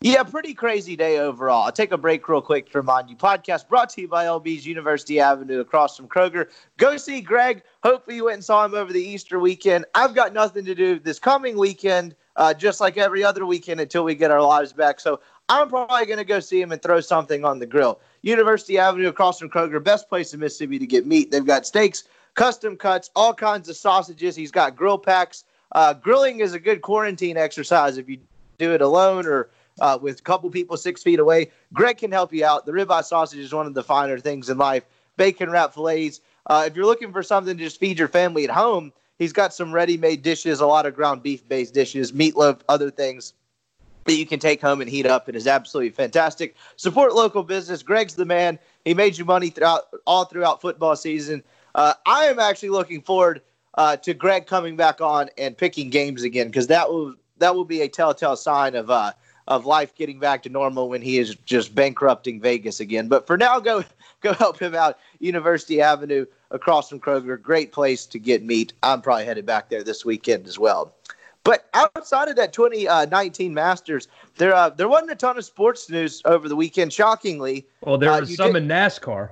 [0.00, 1.64] Yeah, pretty crazy day overall.
[1.64, 3.16] I'll take a break real quick to remind you.
[3.16, 6.48] Podcast brought to you by LB's University Avenue across from Kroger.
[6.76, 7.62] Go see Greg.
[7.82, 9.84] Hopefully, you went and saw him over the Easter weekend.
[9.94, 14.04] I've got nothing to do this coming weekend, uh, just like every other weekend until
[14.04, 15.00] we get our lives back.
[15.00, 18.00] So I'm probably going to go see him and throw something on the grill.
[18.22, 21.30] University Avenue across from Kroger, best place in Mississippi to get meat.
[21.30, 24.36] They've got steaks, custom cuts, all kinds of sausages.
[24.36, 25.44] He's got grill packs.
[25.72, 28.18] Uh, grilling is a good quarantine exercise if you
[28.58, 29.50] do it alone or
[29.80, 31.50] uh, with a couple people six feet away.
[31.72, 32.66] Greg can help you out.
[32.66, 34.84] The ribeye sausage is one of the finer things in life.
[35.16, 36.20] Bacon wrap fillets.
[36.46, 39.52] Uh, if you're looking for something to just feed your family at home, he's got
[39.52, 43.34] some ready-made dishes, a lot of ground beef-based dishes, meatloaf, other things
[44.04, 45.28] that you can take home and heat up.
[45.28, 46.54] It is absolutely fantastic.
[46.76, 47.82] Support local business.
[47.82, 48.58] Greg's the man.
[48.84, 51.42] He made you money throughout all throughout football season.
[51.74, 53.42] Uh, I am actually looking forward
[53.76, 57.64] uh, to Greg coming back on and picking games again because that will that will
[57.64, 59.12] be a telltale sign of uh,
[59.48, 63.08] of life getting back to normal when he is just bankrupting Vegas again.
[63.08, 63.84] But for now, go
[64.20, 64.98] go help him out.
[65.20, 68.72] University Avenue across from Kroger, great place to get meat.
[68.82, 70.94] I'm probably headed back there this weekend as well.
[71.44, 76.22] But outside of that 2019 Masters, there uh, there wasn't a ton of sports news
[76.24, 76.92] over the weekend.
[76.92, 79.30] Shockingly, well, there uh, was some did, in NASCAR.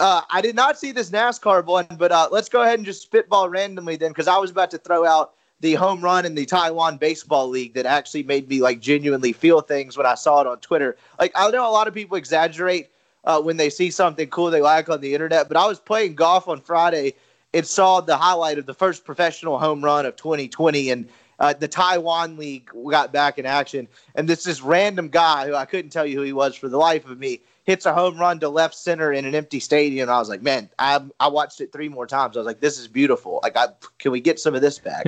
[0.00, 3.02] Uh, I did not see this NASCAR one, but uh, let's go ahead and just
[3.02, 6.44] spitball randomly then, because I was about to throw out the home run in the
[6.44, 10.46] Taiwan Baseball League that actually made me like genuinely feel things when I saw it
[10.46, 10.96] on Twitter.
[11.20, 12.90] Like I know a lot of people exaggerate
[13.24, 16.16] uh, when they see something cool they like on the internet, but I was playing
[16.16, 17.14] golf on Friday
[17.54, 21.68] and saw the highlight of the first professional home run of 2020 and uh, the
[21.68, 26.06] Taiwan League got back in action, and this this random guy who I couldn't tell
[26.06, 28.74] you who he was for the life of me hits a home run to left
[28.74, 30.08] center in an empty stadium.
[30.08, 32.36] I was like, man, I I watched it three more times.
[32.36, 33.40] I was like, this is beautiful.
[33.42, 35.06] Like, I can we get some of this back?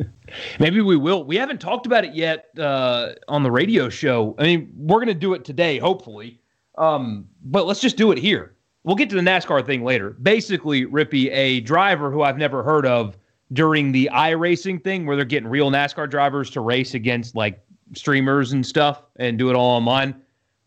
[0.60, 1.24] Maybe we will.
[1.24, 4.34] We haven't talked about it yet uh, on the radio show.
[4.38, 6.40] I mean, we're gonna do it today, hopefully.
[6.78, 8.54] Um, but let's just do it here.
[8.84, 10.10] We'll get to the NASCAR thing later.
[10.10, 13.16] Basically, Rippey, a driver who I've never heard of
[13.52, 18.52] during the iRacing thing, where they're getting real NASCAR drivers to race against like streamers
[18.52, 20.20] and stuff and do it all online.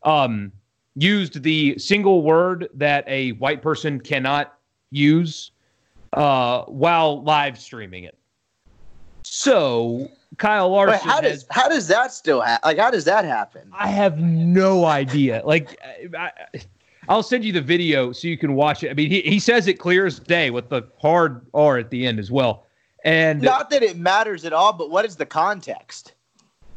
[0.04, 0.52] Um,
[0.96, 4.58] used the single word that a white person cannot
[4.92, 5.52] use
[6.14, 8.18] uh, while live streaming it.
[9.24, 10.94] So Kyle Larson.
[10.94, 12.68] Wait, how does how does that still happen?
[12.68, 13.70] Like how does that happen?
[13.74, 15.42] I have no idea.
[15.46, 15.80] Like
[16.18, 16.32] I,
[17.08, 18.92] will send you the video so you can watch it.
[18.92, 22.06] I mean, he, he says it clear as day with the hard R at the
[22.06, 22.66] end as well.
[23.04, 26.14] And not that it matters at all, but what is the context?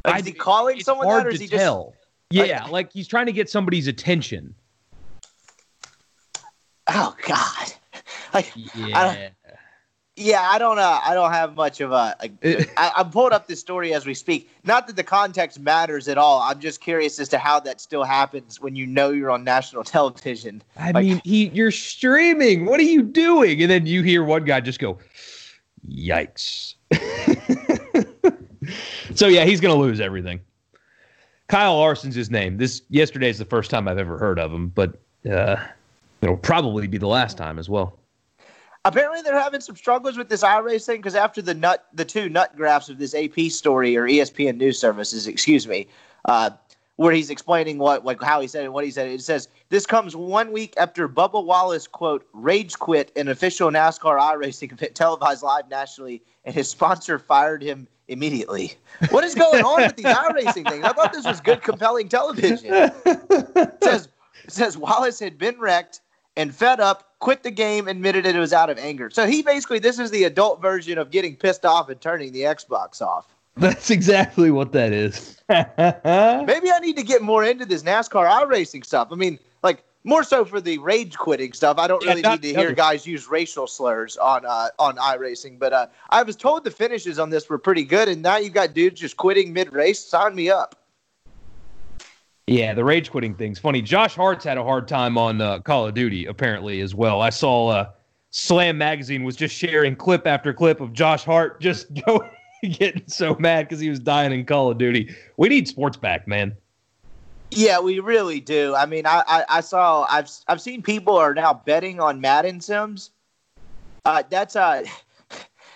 [0.05, 1.94] Like, is he calling someone that, or is he tell.
[2.33, 2.49] Just?
[2.49, 4.55] Yeah, like, like he's trying to get somebody's attention.
[6.88, 7.68] Oh God!
[8.35, 8.99] Like, yeah.
[8.99, 9.31] I
[10.14, 10.79] yeah, I don't.
[10.79, 12.14] Uh, I don't have much of a.
[12.21, 12.31] a
[12.77, 14.51] I, I'm pulling up this story as we speak.
[14.62, 16.42] Not that the context matters at all.
[16.42, 19.85] I'm just curious as to how that still happens when you know you're on national
[19.85, 20.62] television.
[20.77, 22.66] I like, mean, he you're streaming.
[22.66, 23.62] What are you doing?
[23.62, 24.99] And then you hear one guy just go,
[25.88, 26.75] "Yikes!"
[29.14, 30.40] so yeah, he's gonna lose everything.
[31.52, 32.56] Kyle Larson's his name.
[32.56, 34.98] This yesterday is the first time I've ever heard of him, but
[35.30, 35.56] uh,
[36.22, 37.98] it'll probably be the last time as well.
[38.86, 42.30] Apparently, they're having some struggles with this iRace thing because after the nut, the two
[42.30, 45.86] nut graphs of this AP story or ESPN news services, excuse me,
[46.24, 46.48] uh,
[46.96, 49.09] where he's explaining what, like how he said it, what he said.
[49.09, 54.18] It says this comes one week after Bubba Wallace quote rage quit an official NASCAR
[54.18, 58.74] iRacing event televised live nationally, and his sponsor fired him immediately.
[59.11, 60.85] What is going on with these iRacing things?
[60.85, 62.72] I thought this was good, compelling television.
[62.72, 64.09] It says
[64.44, 66.00] it says Wallace had been wrecked
[66.37, 69.11] and fed up, quit the game, admitted it was out of anger.
[69.11, 72.42] So he basically this is the adult version of getting pissed off and turning the
[72.42, 73.35] Xbox off.
[73.56, 75.42] That's exactly what that is.
[75.48, 79.08] Maybe I need to get more into this NASCAR iRacing stuff.
[79.12, 81.78] I mean, like more so for the rage quitting stuff.
[81.78, 85.58] I don't really yeah, need to hear guys use racial slurs on uh, on iRacing,
[85.58, 88.54] but uh, I was told the finishes on this were pretty good, and now you've
[88.54, 90.00] got dudes just quitting mid race.
[90.00, 90.76] Sign me up.
[92.46, 93.82] Yeah, the rage quitting thing's funny.
[93.82, 97.20] Josh Hart's had a hard time on uh, Call of Duty apparently as well.
[97.20, 97.90] I saw uh,
[98.30, 102.28] Slam Magazine was just sharing clip after clip of Josh Hart just going
[102.70, 105.14] getting so mad because he was dying in Call of Duty.
[105.37, 106.57] We need sports back, man.
[107.51, 108.75] Yeah, we really do.
[108.75, 112.61] I mean, I, I, I, saw I've I've seen people are now betting on Madden
[112.61, 113.11] Sims.
[114.05, 114.85] Uh, that's uh.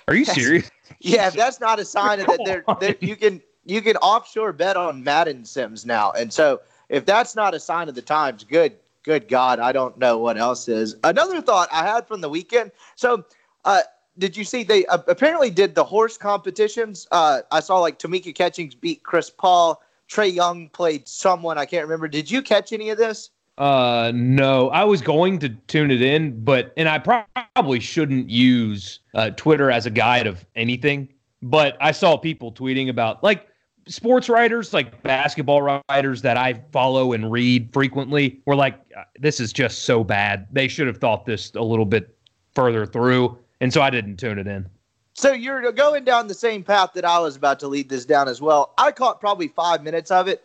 [0.09, 0.71] Are you serious?
[1.01, 4.77] Yeah, that's not a sign of that they're, they're, you can you can offshore bet
[4.77, 8.77] on Madden Sims now, and so if that's not a sign of the times, good
[9.03, 10.97] good God, I don't know what else is.
[11.05, 12.73] Another thought I had from the weekend.
[12.97, 13.25] So,
[13.65, 13.83] uh,
[14.19, 17.07] did you see they uh, apparently did the horse competitions?
[17.11, 19.83] Uh, I saw like Tamika Catchings beat Chris Paul.
[20.09, 22.09] Trae Young played someone I can't remember.
[22.09, 23.31] Did you catch any of this?
[23.59, 29.01] Uh, no, I was going to tune it in, but and I probably shouldn't use
[29.15, 31.09] uh, Twitter as a guide of anything.
[31.43, 33.49] But I saw people tweeting about like
[33.89, 39.41] sports writers, like basketball writers that I follow and read frequently, were like, uh, "This
[39.41, 40.47] is just so bad.
[40.53, 42.15] They should have thought this a little bit
[42.55, 44.67] further through." And so I didn't tune it in.
[45.15, 48.29] So you're going down the same path that I was about to lead this down
[48.29, 48.75] as well.
[48.77, 50.45] I caught probably five minutes of it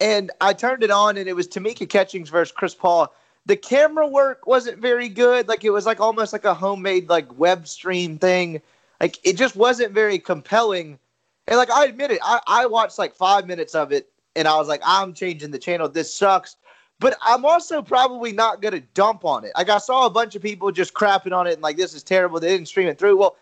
[0.00, 3.12] and I turned it on, and it was Tamika Catchings versus Chris Paul.
[3.46, 5.46] The camera work wasn't very good.
[5.48, 8.60] Like it was like almost like a homemade like web stream thing.
[9.00, 10.98] Like it just wasn't very compelling.
[11.46, 14.56] And like I admit it, I, I watched like five minutes of it, and I
[14.56, 15.88] was like, I'm changing the channel.
[15.88, 16.56] This sucks.
[17.00, 19.52] But I'm also probably not gonna dump on it.
[19.56, 22.02] Like I saw a bunch of people just crapping on it and like this is
[22.02, 22.38] terrible.
[22.38, 23.16] They didn't stream it through.
[23.16, 23.36] Well,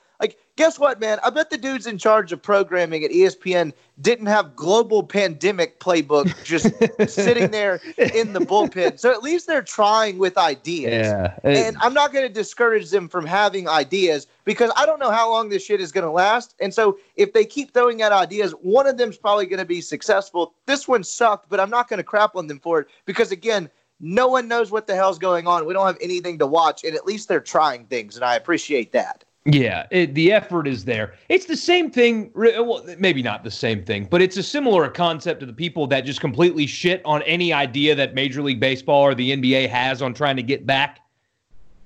[0.59, 1.21] guess what, man?
[1.23, 6.35] I bet the dudes in charge of programming at ESPN didn't have global pandemic playbook
[6.43, 6.67] just
[7.09, 8.99] sitting there in the bullpen.
[8.99, 11.07] So at least they're trying with ideas.
[11.07, 11.37] Yeah.
[11.45, 15.31] And I'm not going to discourage them from having ideas because I don't know how
[15.31, 16.57] long this shit is going to last.
[16.61, 19.81] And so if they keep throwing out ideas, one of them's probably going to be
[19.81, 20.55] successful.
[20.67, 23.71] This one sucked, but I'm not going to crap on them for it because, again,
[24.01, 25.67] no one knows what the hell's going on.
[25.67, 28.91] We don't have anything to watch, and at least they're trying things, and I appreciate
[28.93, 29.25] that.
[29.51, 31.15] Yeah, it, the effort is there.
[31.31, 32.31] It's the same thing.
[32.35, 36.03] Well, maybe not the same thing, but it's a similar concept to the people that
[36.03, 40.13] just completely shit on any idea that Major League Baseball or the NBA has on
[40.13, 41.01] trying to get back.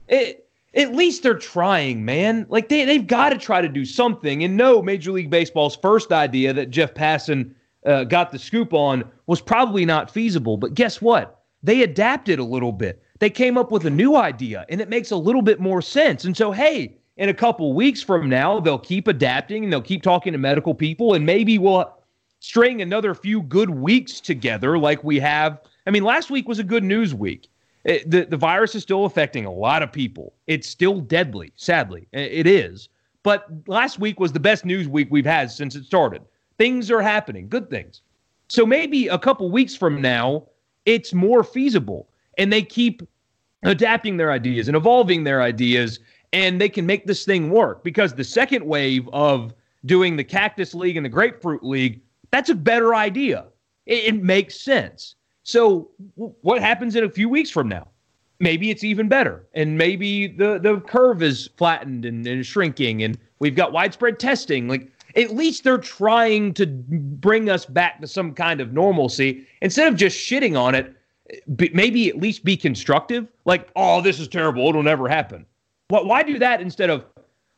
[0.08, 2.46] It, at least they're trying, man.
[2.48, 4.42] Like they they've got to try to do something.
[4.42, 7.54] And no, Major League Baseball's first idea that Jeff Passan
[7.86, 10.56] uh, got the scoop on was probably not feasible.
[10.56, 11.44] But guess what?
[11.62, 13.00] They adapted a little bit.
[13.20, 16.24] They came up with a new idea, and it makes a little bit more sense.
[16.24, 20.02] And so, hey in a couple weeks from now, they'll keep adapting and they'll keep
[20.02, 21.92] talking to medical people, and maybe we'll
[22.40, 25.60] string another few good weeks together like we have.
[25.86, 27.48] I mean, last week was a good news week.
[27.84, 30.34] It, the, the virus is still affecting a lot of people.
[30.46, 32.08] It's still deadly, sadly.
[32.12, 32.88] It is.
[33.22, 36.22] But last week was the best news week we've had since it started.
[36.58, 38.02] Things are happening, good things.
[38.48, 40.46] So maybe a couple weeks from now,
[40.84, 42.08] it's more feasible.
[42.38, 43.02] And they keep
[43.64, 46.00] adapting their ideas and evolving their ideas
[46.32, 50.74] and they can make this thing work because the second wave of doing the Cactus
[50.74, 53.46] League and the Grapefruit League, that's a better idea.
[53.86, 55.16] It, it makes sense.
[55.42, 57.88] So, w- what happens in a few weeks from now?
[58.38, 63.16] Maybe it's even better, and maybe the the curve is flattened and, and shrinking, and
[63.38, 64.66] we've got widespread testing.
[64.66, 69.88] Like at least they're trying to bring us back to some kind of normalcy instead
[69.88, 70.94] of just shitting on it.
[71.30, 73.28] Eh, maybe at least be constructive.
[73.44, 74.68] Like, oh, this is terrible.
[74.68, 75.46] It'll never happen.
[76.00, 77.04] Why do that instead of,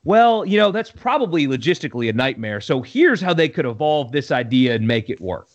[0.02, 2.60] well, you know, that's probably logistically a nightmare.
[2.60, 5.48] So here's how they could evolve this idea and make it work.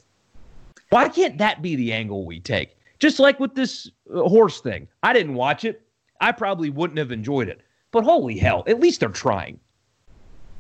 [0.90, 2.78] Why can't that be the angle we take?
[3.00, 4.88] Just like with this uh, horse thing.
[5.04, 5.82] I didn't watch it.
[6.22, 7.62] I probably wouldn't have enjoyed it.
[7.92, 9.60] But holy hell, at least they're trying.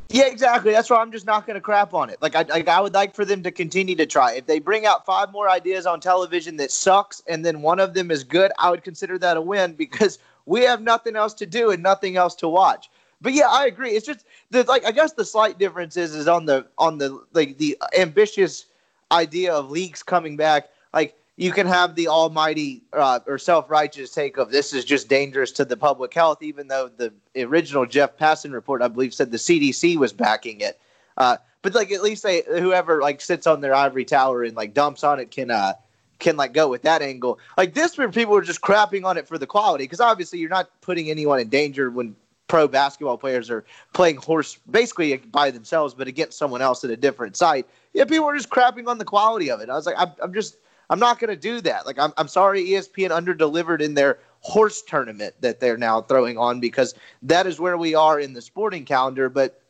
[0.09, 0.71] Yeah, exactly.
[0.71, 2.21] That's why I'm just not going to crap on it.
[2.21, 4.33] Like I, like I would like for them to continue to try.
[4.33, 7.93] If they bring out five more ideas on television that sucks, and then one of
[7.93, 10.17] them is good, I would consider that a win because
[10.49, 12.89] we have nothing else to do and nothing else to watch.
[13.21, 13.91] But yeah, I agree.
[13.91, 17.23] It's just the like I guess the slight difference is is on the on the
[17.33, 18.65] like the ambitious
[19.11, 20.69] idea of leagues coming back.
[20.93, 25.51] Like you can have the almighty uh, or self-righteous take of this is just dangerous
[25.51, 29.37] to the public health, even though the original Jeff Passan report, I believe, said the
[29.37, 30.79] CDC was backing it.
[31.17, 34.73] Uh, but like at least they whoever like sits on their ivory tower and like
[34.73, 35.73] dumps on it can uh,
[36.19, 37.39] can like go with that angle.
[37.57, 40.49] Like this, where people are just crapping on it for the quality, because obviously you're
[40.49, 42.15] not putting anyone in danger when
[42.47, 46.97] pro basketball players are playing horse basically by themselves, but against someone else at a
[46.97, 47.65] different site.
[47.93, 49.69] Yeah, people are just crapping on the quality of it.
[49.69, 50.57] I was like, I'm, I'm just,
[50.89, 51.85] I'm not going to do that.
[51.85, 56.59] Like, I'm, I'm sorry, ESPN underdelivered in their horse tournament that they're now throwing on
[56.59, 59.29] because that is where we are in the sporting calendar.
[59.29, 59.61] But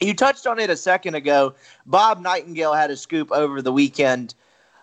[0.00, 1.54] you touched on it a second ago.
[1.86, 4.34] Bob Nightingale had a scoop over the weekend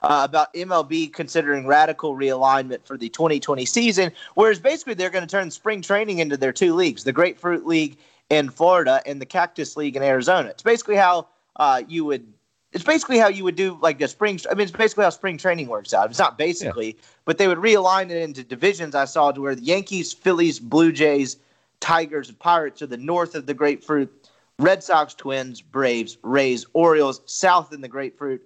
[0.02, 5.30] uh, about MLB considering radical realignment for the 2020 season, whereas basically they're going to
[5.30, 7.97] turn spring training into their two leagues, the Grapefruit League
[8.30, 10.50] in Florida and the Cactus League in Arizona.
[10.50, 12.26] It's basically how uh, you would.
[12.72, 14.39] It's basically how you would do like the spring.
[14.50, 16.10] I mean, it's basically how spring training works out.
[16.10, 17.02] It's not basically, yeah.
[17.26, 18.93] but they would realign it into divisions.
[18.93, 21.38] I saw to where the Yankees, Phillies, Blue Jays,
[21.80, 24.14] Tigers, and Pirates are the north of the Grapefruit.
[24.60, 28.41] Red Sox, Twins, Braves, Rays, Orioles, south in the Grapefruit,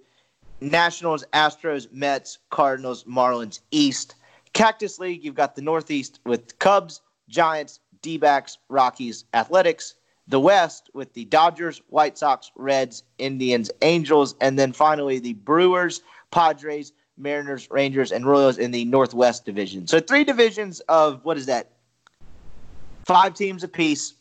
[0.70, 4.14] Nationals, Astros, Mets, Cardinals, Marlins, East.
[4.52, 9.94] Cactus League, you've got the Northeast with Cubs, Giants, D backs, Rockies, Athletics.
[10.28, 16.02] the West with the Dodgers, White Sox, Reds, Indians, Angels, and then finally the Brewers,
[16.30, 19.86] Padres, Mariners, Rangers, and Royals in the Northwest division.
[19.86, 21.70] So three divisions of what is that?
[23.04, 24.14] Five teams apiece.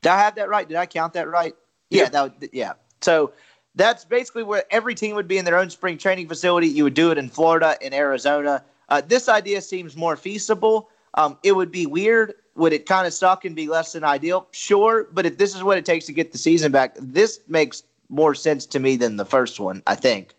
[0.00, 0.66] Did I have that right?
[0.66, 1.54] Did I count that right?
[1.90, 2.72] Yeah, that yeah.
[3.02, 3.32] So
[3.74, 6.68] that's basically where every team would be in their own spring training facility.
[6.68, 8.64] You would do it in Florida, in Arizona.
[8.88, 10.90] Uh, this idea seems more feasible.
[11.14, 12.34] Um, it would be weird.
[12.56, 14.46] Would it kind of suck and be less than ideal?
[14.52, 15.08] Sure.
[15.12, 18.34] But if this is what it takes to get the season back, this makes more
[18.34, 20.34] sense to me than the first one, I think.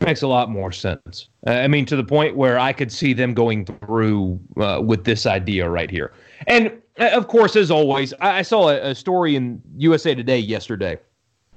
[0.00, 1.28] Makes a lot more sense.
[1.46, 5.04] Uh, I mean, to the point where I could see them going through uh, with
[5.04, 6.12] this idea right here.
[6.46, 10.38] And uh, of course, as always, I, I saw a, a, story in USA Today
[10.38, 10.98] yesterday,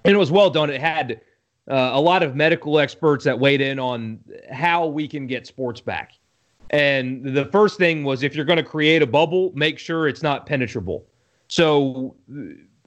[0.05, 0.69] and it was well done.
[0.69, 1.21] It had
[1.69, 4.19] uh, a lot of medical experts that weighed in on
[4.51, 6.13] how we can get sports back.
[6.69, 10.23] And the first thing was if you're going to create a bubble, make sure it's
[10.23, 11.05] not penetrable.
[11.47, 12.15] So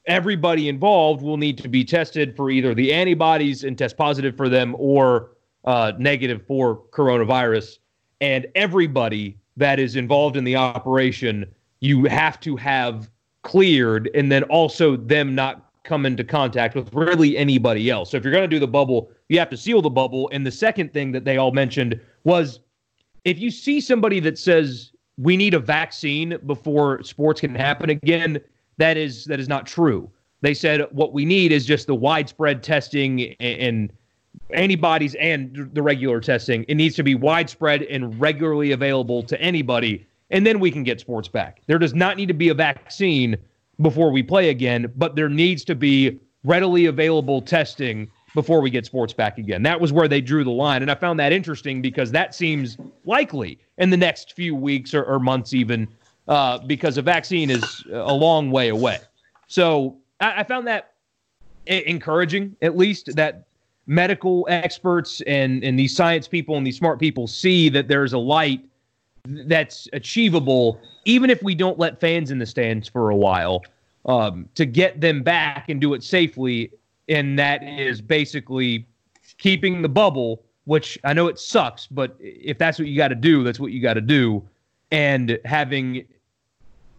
[0.07, 4.49] everybody involved will need to be tested for either the antibodies and test positive for
[4.49, 5.31] them or
[5.65, 7.79] uh, negative for coronavirus.
[8.21, 11.47] And everybody that is involved in the operation,
[11.81, 13.11] you have to have
[13.43, 18.11] cleared, and then also them not come into contact with really anybody else.
[18.11, 20.29] So if you're going to do the bubble, you have to seal the bubble.
[20.33, 22.61] And the second thing that they all mentioned was
[23.25, 28.41] if you see somebody that says we need a vaccine before sports can happen again,
[28.79, 30.11] that is that is not true.
[30.43, 33.91] They said what we need is just the widespread testing and,
[34.51, 36.65] antibodies and the regular testing.
[36.69, 41.01] It needs to be widespread and regularly available to anybody, and then we can get
[41.01, 41.63] sports back.
[41.67, 43.39] There does not need to be a vaccine
[43.81, 48.85] before we play again, but there needs to be readily available testing before we get
[48.85, 49.63] sports back again.
[49.63, 50.83] That was where they drew the line.
[50.83, 55.05] And I found that interesting because that seems likely in the next few weeks or,
[55.05, 55.89] or months, even
[56.29, 58.99] uh, because a vaccine is a long way away.
[59.47, 60.93] So I, I found that
[61.67, 63.47] encouraging, at least that
[63.87, 68.19] medical experts and, and these science people and these smart people see that there's a
[68.19, 68.61] light
[69.27, 73.63] that's achievable, even if we don't let fans in the stands for a while,
[74.07, 76.71] um, to get them back and do it safely.
[77.09, 78.87] And that is basically
[79.39, 83.15] keeping the bubble, which I know it sucks, but if that's what you got to
[83.15, 84.43] do, that's what you got to do.
[84.91, 86.05] And having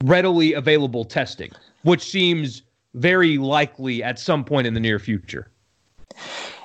[0.03, 1.51] readily available testing,
[1.83, 2.63] which seems
[2.93, 5.49] very likely at some point in the near future.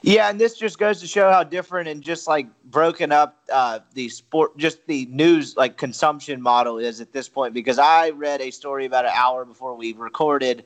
[0.03, 3.79] Yeah, and this just goes to show how different and just like broken up uh,
[3.95, 7.55] the sport, just the news like consumption model is at this point.
[7.55, 10.65] Because I read a story about an hour before we recorded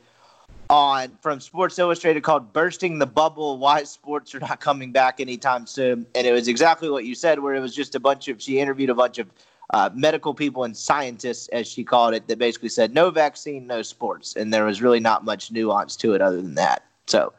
[0.71, 5.67] on from Sports Illustrated called "Bursting the Bubble: Why Sports Are Not Coming Back Anytime
[5.67, 8.41] Soon," and it was exactly what you said, where it was just a bunch of
[8.41, 9.29] she interviewed a bunch of
[9.75, 13.83] uh, medical people and scientists, as she called it, that basically said no vaccine, no
[13.83, 16.85] sports, and there was really not much nuance to it other than that.
[17.07, 17.35] So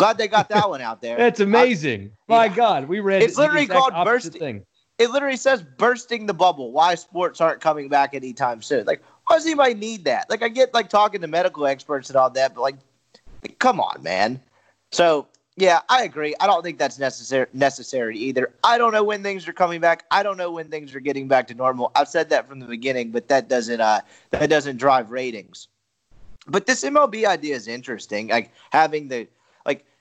[0.00, 1.18] Glad they got that one out there.
[1.18, 2.10] That's amazing.
[2.28, 2.54] I, My yeah.
[2.56, 4.40] God, we read it's literally called bursting.
[4.40, 4.66] Thing.
[4.98, 6.72] It literally says bursting the bubble.
[6.72, 8.86] Why sports aren't coming back anytime soon?
[8.86, 10.30] Like, why does anybody need that?
[10.30, 12.76] Like, I get like talking to medical experts and all that, but like,
[13.42, 14.40] like come on, man.
[14.90, 15.26] So
[15.58, 16.34] yeah, I agree.
[16.40, 18.54] I don't think that's necessary necessary either.
[18.64, 20.04] I don't know when things are coming back.
[20.10, 21.92] I don't know when things are getting back to normal.
[21.94, 25.68] I've said that from the beginning, but that doesn't uh that doesn't drive ratings.
[26.46, 28.28] But this MLB idea is interesting.
[28.28, 29.28] Like having the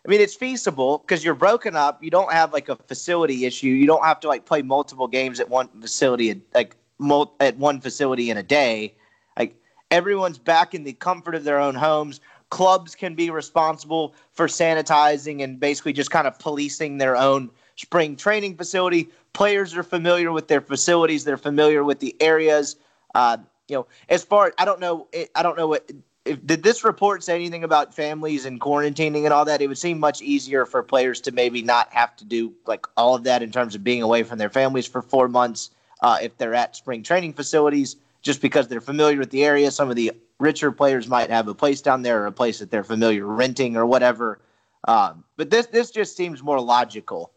[0.06, 2.02] I mean, it's feasible because you're broken up.
[2.04, 3.68] You don't have like a facility issue.
[3.68, 7.82] You don't have to like play multiple games at one facility, like mul- at one
[7.82, 8.96] facility in a day.
[9.38, 9.56] Like
[9.92, 12.22] everyone's back in the comfort of their own homes.
[12.50, 18.16] Clubs can be responsible for sanitizing and basically just kind of policing their own spring
[18.16, 19.10] training facility.
[19.34, 21.26] Players are familiar with their facilities.
[21.26, 22.78] They're familiar with the areas.
[23.16, 23.38] Uh,
[23.68, 25.92] you know, as far I don't know, I don't know what
[26.26, 29.62] if, did this report say anything about families and quarantining and all that?
[29.62, 33.16] It would seem much easier for players to maybe not have to do like all
[33.16, 36.38] of that in terms of being away from their families for four months uh, if
[36.38, 39.72] they're at spring training facilities, just because they're familiar with the area.
[39.72, 42.72] Some of the richer players might have a place down there or a place that
[42.72, 44.40] they're familiar renting or whatever.
[44.88, 47.32] Um, but this this just seems more logical.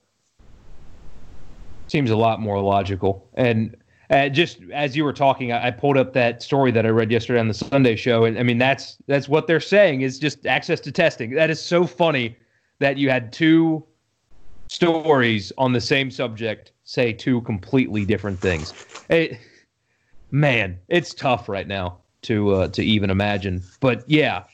[1.88, 3.76] Seems a lot more logical, and
[4.12, 7.10] uh, just as you were talking, I, I, pulled up that story that I read
[7.10, 10.46] yesterday on the Sunday show, and I mean that's that's what they're saying is just
[10.46, 11.30] access to testing.
[11.30, 12.36] That is so funny
[12.78, 13.84] that you had two
[14.68, 18.74] stories on the same subject say two completely different things.
[19.08, 19.38] It,
[20.30, 23.62] man, it's tough right now to uh, to even imagine.
[23.80, 24.44] But yeah,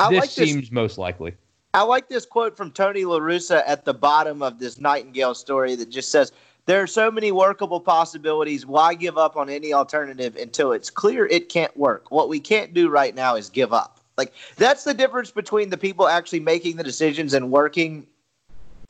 [0.00, 1.34] I this like seems this, most likely.
[1.72, 5.76] I like this quote from Tony La Russa at the bottom of this Nightingale story
[5.76, 6.32] that just says
[6.68, 8.66] there are so many workable possibilities.
[8.66, 12.10] Why give up on any alternative until it's clear it can't work?
[12.10, 14.00] What we can't do right now is give up.
[14.18, 18.06] Like that's the difference between the people actually making the decisions and working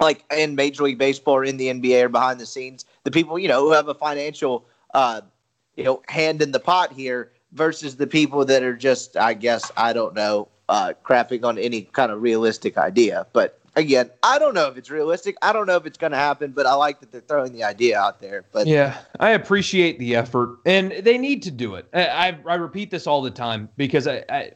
[0.01, 2.85] like in Major League Baseball or in the NBA or behind the scenes.
[3.05, 5.21] The people, you know, who have a financial uh,
[5.77, 9.71] you know, hand in the pot here versus the people that are just, I guess,
[9.77, 13.29] I don't know, uh, crapping on any kind of realistic idea.
[13.33, 15.37] But again, I don't know if it's realistic.
[15.41, 17.65] I don't know if it's going to happen, but I like that they're throwing the
[17.65, 18.45] idea out there.
[18.53, 21.87] But yeah, I appreciate the effort, and they need to do it.
[21.95, 24.53] I I, I repeat this all the time because I, I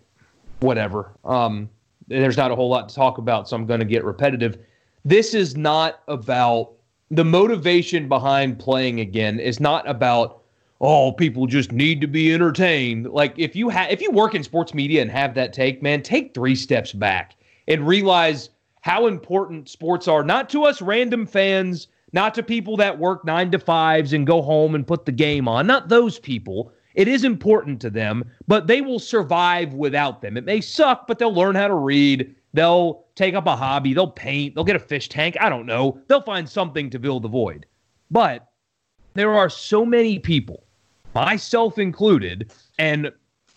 [0.61, 1.13] whatever.
[1.25, 1.71] Um,
[2.09, 4.59] there's not a whole lot to talk about, so I'm going to get repetitive.
[5.05, 6.73] This is not about
[7.11, 9.39] the motivation behind playing again.
[9.39, 10.41] Is not about
[10.81, 13.09] oh, people just need to be entertained.
[13.09, 16.03] Like if you have if you work in sports media and have that take, man,
[16.03, 17.37] take three steps back
[17.69, 18.51] and realize
[18.83, 23.51] how important sports are, not to us random fans, not to people that work nine
[23.53, 26.73] to fives and go home and put the game on, not those people.
[26.95, 30.37] It is important to them, but they will survive without them.
[30.37, 32.35] It may suck, but they'll learn how to read.
[32.53, 33.95] They'll take up a hobby.
[33.95, 34.55] They'll paint.
[34.55, 35.37] They'll get a fish tank.
[35.41, 35.99] I don't know.
[36.09, 37.65] They'll find something to fill the void.
[38.11, 38.49] But
[39.15, 40.65] there are so many people
[41.15, 43.11] myself included, and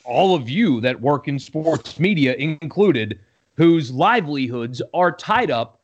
[0.06, 3.20] all of you that work in sports media included,
[3.58, 5.82] whose livelihoods are tied up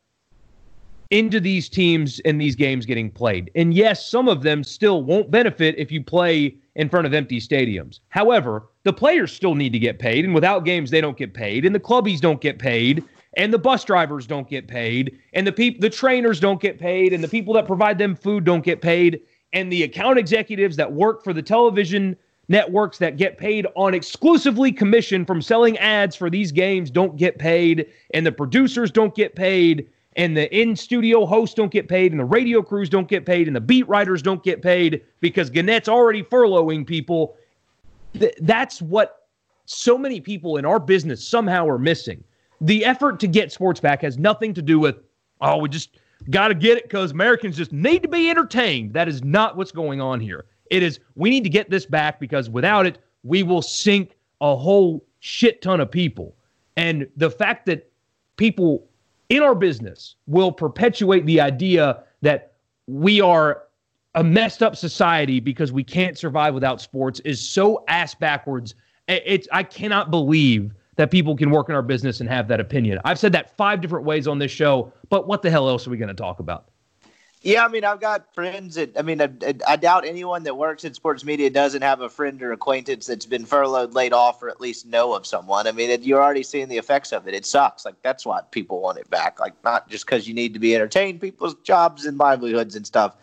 [1.10, 3.52] into these teams and these games getting played.
[3.56, 7.40] And yes, some of them still won't benefit if you play in front of empty
[7.40, 8.00] stadiums.
[8.10, 11.66] However, the players still need to get paid, and without games, they don't get paid,
[11.66, 13.04] and the clubbies don't get paid,
[13.36, 17.12] and the bus drivers don't get paid, and the people, the trainers don't get paid,
[17.12, 19.22] and the people that provide them food don't get paid
[19.54, 22.16] and the account executives that work for the television
[22.52, 27.39] networks that get paid on exclusively commission from selling ads for these games don't get
[27.39, 32.12] paid, and the producers don't get paid, and the in studio hosts don't get paid,
[32.12, 35.49] and the radio crews don't get paid, and the beat writers don't get paid because
[35.49, 37.36] Gannett's already furloughing people.
[38.14, 39.28] Th- that's what
[39.66, 42.24] so many people in our business somehow are missing.
[42.60, 44.97] The effort to get sports back has nothing to do with,
[45.39, 45.97] oh, we just
[46.30, 48.93] Got to get it because Americans just need to be entertained.
[48.93, 50.45] That is not what's going on here.
[50.72, 54.56] It is, we need to get this back because without it, we will sink a
[54.56, 56.36] whole shit ton of people.
[56.78, 57.92] And the fact that
[58.38, 58.88] people
[59.30, 62.54] in our business will perpetuate the idea that
[62.88, 63.64] we are
[64.16, 68.74] a messed up society because we can't survive without sports is so ass backwards.
[69.08, 73.00] It's I cannot believe that people can work in our business and have that opinion.
[73.06, 75.90] I've said that five different ways on this show, but what the hell else are
[75.90, 76.71] we going to talk about?
[77.44, 79.30] Yeah, I mean, I've got friends that, I mean, I,
[79.68, 83.26] I, doubt anyone that works in sports media doesn't have a friend or acquaintance that's
[83.26, 85.66] been furloughed, laid off, or at least know of someone.
[85.66, 87.34] I mean, it, you're already seeing the effects of it.
[87.34, 87.84] It sucks.
[87.84, 89.39] Like, that's why people want it back.
[89.39, 93.16] Like, not just because you need to be entertained, people's jobs and livelihoods and stuff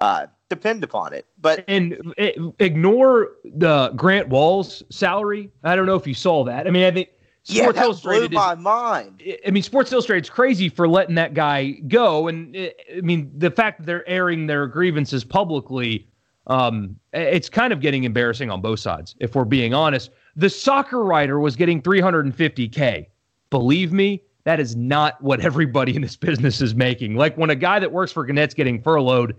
[0.00, 1.26] uh, depend upon it.
[1.40, 2.12] But and
[2.58, 5.48] ignore the Grant Wahl's salary.
[5.62, 6.66] I don't know if you saw that.
[6.66, 7.10] I mean, I think
[7.42, 9.22] Sports yeah, that Illustrated blew my is, mind.
[9.46, 13.78] I mean, Sports Illustrated's crazy for letting that guy go, and I mean, the fact
[13.80, 16.06] that they're airing their grievances publicly,
[16.48, 19.14] um, it's kind of getting embarrassing on both sides.
[19.20, 23.06] If we're being honest, the soccer writer was getting 350k.
[23.48, 27.16] Believe me, that is not what everybody in this business is making.
[27.16, 29.34] Like when a guy that works for Gannett's getting furloughed,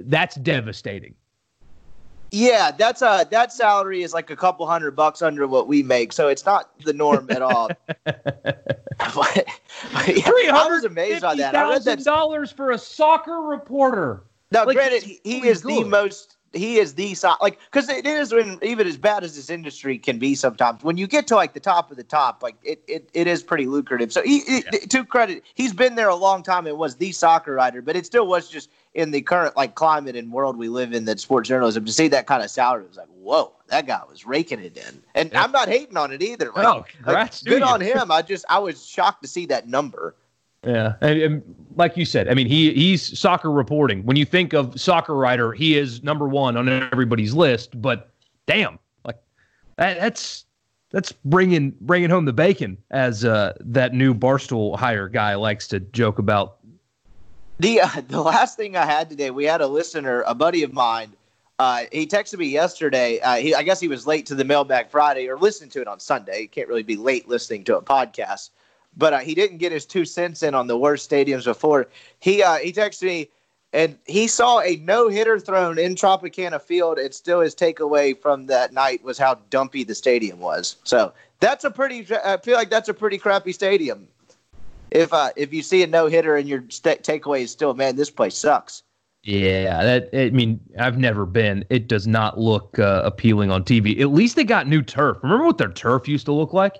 [0.00, 1.14] that's devastating.
[2.30, 6.12] Yeah, that's a that salary is like a couple hundred bucks under what we make,
[6.12, 7.70] so it's not the norm at all.
[10.02, 11.54] Three hundred amazed on that.
[11.54, 14.22] Thousand dollars for a soccer reporter.
[14.50, 15.84] Now, like, granted, he, he is good.
[15.84, 16.36] the most.
[16.54, 20.18] He is the like because it is when even as bad as this industry can
[20.18, 20.82] be sometimes.
[20.82, 23.42] When you get to like the top of the top, like it it, it is
[23.42, 24.12] pretty lucrative.
[24.12, 24.60] So he, yeah.
[24.88, 28.06] to credit, he's been there a long time and was the soccer writer, but it
[28.06, 31.48] still was just in the current like climate and world we live in that sports
[31.48, 34.76] journalism to see that kind of salary was like whoa that guy was raking it
[34.76, 35.00] in.
[35.14, 35.44] And yeah.
[35.44, 36.50] i'm not hating on it either.
[36.54, 38.10] Like, oh, congrats like, good on him.
[38.10, 40.16] I just i was shocked to see that number.
[40.66, 40.94] Yeah.
[41.00, 44.04] And, and, like you said i mean he he's soccer reporting.
[44.04, 48.10] When you think of soccer writer he is number one on everybody's list but
[48.46, 49.16] damn like
[49.76, 50.44] that, that's
[50.90, 55.80] that's bringing bringing home the bacon as uh, that new barstool hire guy likes to
[55.80, 56.57] joke about
[57.58, 60.72] the uh, the last thing I had today, we had a listener, a buddy of
[60.72, 61.12] mine.
[61.58, 63.18] Uh, he texted me yesterday.
[63.18, 65.88] Uh, he, I guess he was late to the mailbag Friday or listening to it
[65.88, 66.42] on Sunday.
[66.42, 68.50] He can't really be late listening to a podcast,
[68.96, 71.88] but uh, he didn't get his two cents in on the worst stadiums before.
[72.20, 73.28] He uh, he texted me
[73.72, 78.46] and he saw a no hitter thrown in Tropicana Field, and still his takeaway from
[78.46, 80.76] that night was how dumpy the stadium was.
[80.84, 82.06] So that's a pretty.
[82.24, 84.08] I feel like that's a pretty crappy stadium
[84.90, 87.96] if uh, if you see a no hitter and your st- takeaway is still, man,
[87.96, 88.82] this place sucks.
[89.24, 91.64] Yeah, that I mean, I've never been.
[91.70, 94.00] It does not look uh, appealing on TV.
[94.00, 95.18] At least they got new turf.
[95.22, 96.76] Remember what their turf used to look like?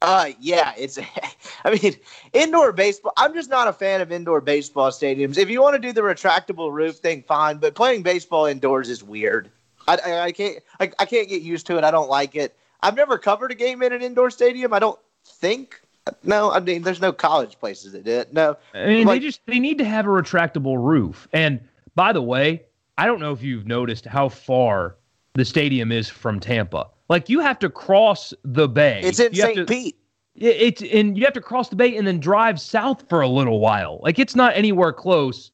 [0.00, 0.98] Uh, yeah, it's.
[1.64, 1.96] I mean,
[2.32, 3.12] indoor baseball.
[3.16, 5.36] I'm just not a fan of indoor baseball stadiums.
[5.36, 7.58] If you want to do the retractable roof thing, fine.
[7.58, 9.50] But playing baseball indoors is weird.
[9.86, 10.58] I, I, I can't.
[10.78, 11.84] I, I can't get used to it.
[11.84, 12.56] I don't like it.
[12.82, 14.72] I've never covered a game in an indoor stadium.
[14.72, 15.82] I don't think.
[16.22, 18.32] No, I mean, there's no college places that did it.
[18.32, 21.28] No, I mean, like, they just they need to have a retractable roof.
[21.32, 21.60] And
[21.94, 22.62] by the way,
[22.98, 24.96] I don't know if you've noticed how far
[25.34, 26.88] the stadium is from Tampa.
[27.08, 29.00] Like you have to cross the bay.
[29.02, 29.68] It's in St.
[29.68, 29.96] Pete.
[30.34, 33.28] Yeah, It's and you have to cross the bay and then drive south for a
[33.28, 34.00] little while.
[34.02, 35.50] Like it's not anywhere close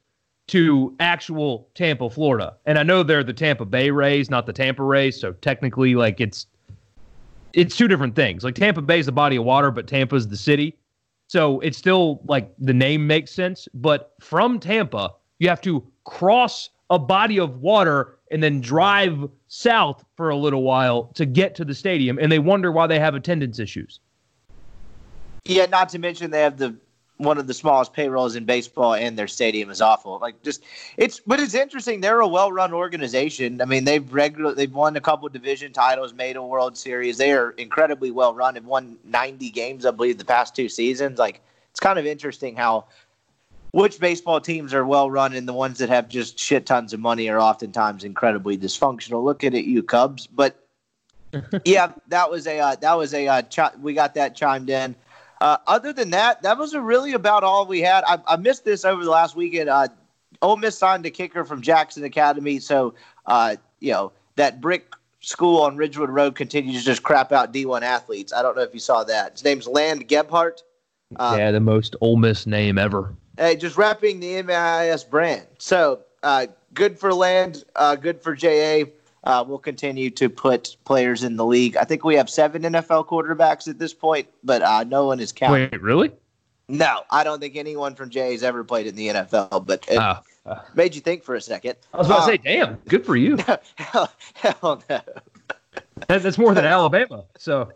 [0.49, 2.57] to actual Tampa, Florida.
[2.67, 5.19] And I know they're the Tampa Bay Rays, not the Tampa Rays.
[5.19, 6.47] So technically, like it's
[7.57, 8.45] it's two different things.
[8.45, 10.77] Like Tampa Bay is the body of water, but Tampa's the city.
[11.27, 13.67] So it's still like the name makes sense.
[13.75, 20.05] But from Tampa, you have to cross a body of water and then drive south
[20.17, 23.15] for a little while to get to the stadium, and they wonder why they have
[23.15, 24.01] attendance issues.
[25.45, 26.77] Yeah, not to mention they have the
[27.19, 30.19] one of the smallest payrolls in baseball, and their stadium is awful.
[30.21, 30.63] Like just
[30.97, 32.01] it's, but it's interesting.
[32.01, 33.61] They're a well-run organization.
[33.61, 37.19] I mean, they've regular they've won a couple division titles, made a World Series.
[37.19, 38.55] They are incredibly well run.
[38.55, 41.19] Have won 90 games, I believe, the past two seasons.
[41.19, 41.41] Like
[41.71, 42.87] it's kind of interesting how
[43.73, 47.01] which baseball teams are well run and the ones that have just shit tons of
[47.01, 49.23] money are oftentimes incredibly dysfunctional.
[49.25, 50.27] Look at it, you Cubs.
[50.27, 50.67] But
[51.65, 54.95] yeah, that was a uh, that was a uh, ch- we got that chimed in.
[55.41, 58.05] Uh, other than that, that was really about all we had.
[58.07, 59.69] I, I missed this over the last weekend.
[59.69, 59.89] Uh,
[60.43, 62.95] Ole Miss signed a kicker from Jackson Academy, so
[63.27, 67.83] uh, you know that brick school on Ridgewood Road continues to just crap out D1
[67.83, 68.33] athletes.
[68.33, 69.33] I don't know if you saw that.
[69.33, 70.63] His name's Land Gebhart.
[71.17, 73.15] Uh, yeah, the most Ole Miss name ever.
[73.37, 75.47] Hey, just wrapping the MIS brand.
[75.59, 78.85] So uh, good for Land, uh, good for JA.
[79.27, 81.77] Uh, we'll continue to put players in the league.
[81.77, 85.33] I think we have seven NFL quarterbacks at this point, but uh, no one is
[85.33, 85.69] counting.
[85.73, 86.13] Wait, really?
[86.69, 89.99] No, I don't think anyone from JA has ever played in the NFL, but it
[89.99, 90.21] uh,
[90.75, 91.75] made you think for a second.
[91.93, 93.37] I was about to say, damn, good for you.
[93.75, 95.01] hell, hell no.
[96.07, 97.25] That's more than Alabama.
[97.37, 97.73] So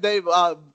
[0.00, 0.72] they've um,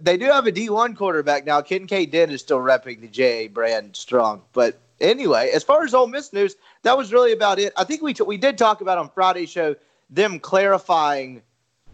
[0.00, 1.60] they do have a D1 quarterback now.
[1.62, 4.42] Kinkead Dent is still repping the JA brand strong.
[4.52, 7.72] But anyway, as far as Ole Miss news, that was really about it.
[7.76, 9.76] I think we t- we did talk about on Friday's show
[10.10, 11.42] them clarifying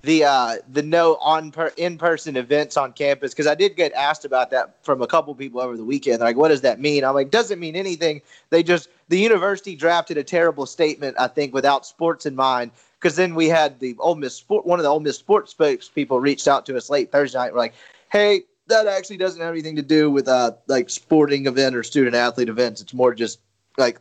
[0.04, 3.92] the uh, the no on per- in person events on campus because I did get
[3.94, 6.20] asked about that from a couple people over the weekend.
[6.20, 7.04] They're like, what does that mean?
[7.04, 8.20] I'm like, doesn't mean anything.
[8.50, 12.70] They just the university drafted a terrible statement, I think, without sports in mind.
[13.00, 15.88] Because then we had the Ole Miss sport, one of the Ole Miss sports folks
[15.88, 17.52] people reached out to us late Thursday night.
[17.52, 17.74] We're like,
[18.10, 22.14] hey, that actually doesn't have anything to do with uh like sporting event or student
[22.14, 22.80] athlete events.
[22.80, 23.40] It's more just
[23.78, 23.98] like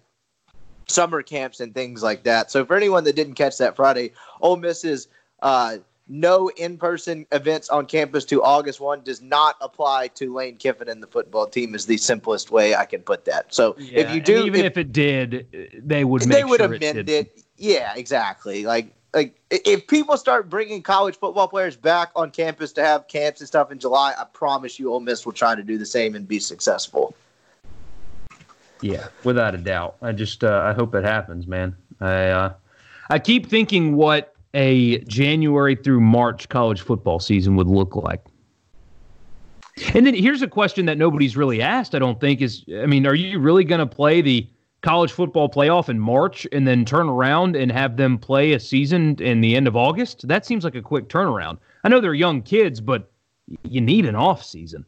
[0.94, 2.52] summer camps and things like that.
[2.52, 5.08] So for anyone that didn't catch that Friday, Ole Miss's
[5.42, 5.78] uh,
[6.08, 11.02] no in-person events on campus to August one does not apply to Lane Kiffin and
[11.02, 11.76] the football team.
[11.76, 13.54] Is the simplest way I can put that.
[13.54, 16.74] So yeah, if you do, even if, if, it did, they would they would sure
[16.74, 17.44] amend it, it.
[17.58, 18.66] Yeah, exactly.
[18.66, 23.40] Like like if people start bringing college football players back on campus to have camps
[23.40, 26.16] and stuff in July, I promise you, Ole Miss will try to do the same
[26.16, 27.16] and be successful.
[28.84, 29.96] Yeah, without a doubt.
[30.02, 31.76] I just uh, I hope it happens, man.
[32.02, 32.54] I uh,
[33.10, 38.22] I keep thinking what a January through March college football season would look like.
[39.94, 41.96] And then here's a question that nobody's really asked.
[41.96, 44.48] I don't think is I mean, are you really going to play the
[44.82, 49.16] college football playoff in March and then turn around and have them play a season
[49.22, 50.28] in the end of August?
[50.28, 51.58] That seems like a quick turnaround.
[51.86, 53.10] I know they're young kids, but
[53.64, 54.86] you need an off season.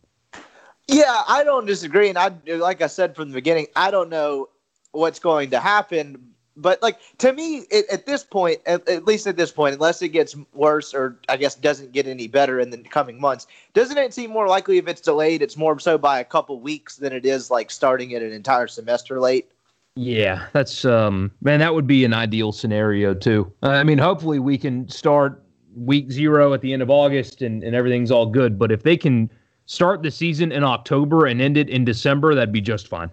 [0.88, 4.50] Yeah, I don't disagree, and I like I said from the beginning, I don't know
[4.92, 6.32] what's going to happen.
[6.58, 10.02] But like to me, it, at this point, at, at, least at this point, unless
[10.02, 13.98] it gets worse or I guess doesn't get any better in the coming months, doesn't
[13.98, 15.42] it seem more likely if it's delayed?
[15.42, 18.68] It's more so by a couple weeks than it is like starting it an entire
[18.68, 19.50] semester late.
[19.98, 23.52] Yeah, that's um man, that would be an ideal scenario too.
[23.64, 25.42] Uh, I mean, hopefully we can start
[25.76, 28.58] week zero at the end of August and, and everything's all good.
[28.58, 29.30] But if they can
[29.66, 33.10] start the season in October and end it in December, that'd be just fine.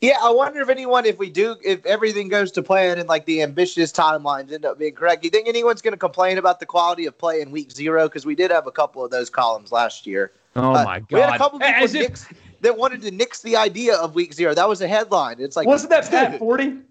[0.00, 3.24] Yeah, I wonder if anyone, if we do, if everything goes to plan and like
[3.24, 6.60] the ambitious timelines end up being correct, do you think anyone's going to complain about
[6.60, 8.06] the quality of play in week zero?
[8.06, 10.32] Because we did have a couple of those columns last year.
[10.56, 11.06] Oh uh, my god!
[11.10, 12.26] We had a couple people As nix,
[12.60, 14.52] that wanted to nix the idea of week zero.
[14.52, 15.36] That was a headline.
[15.38, 16.82] It's like wasn't that Pat Forde?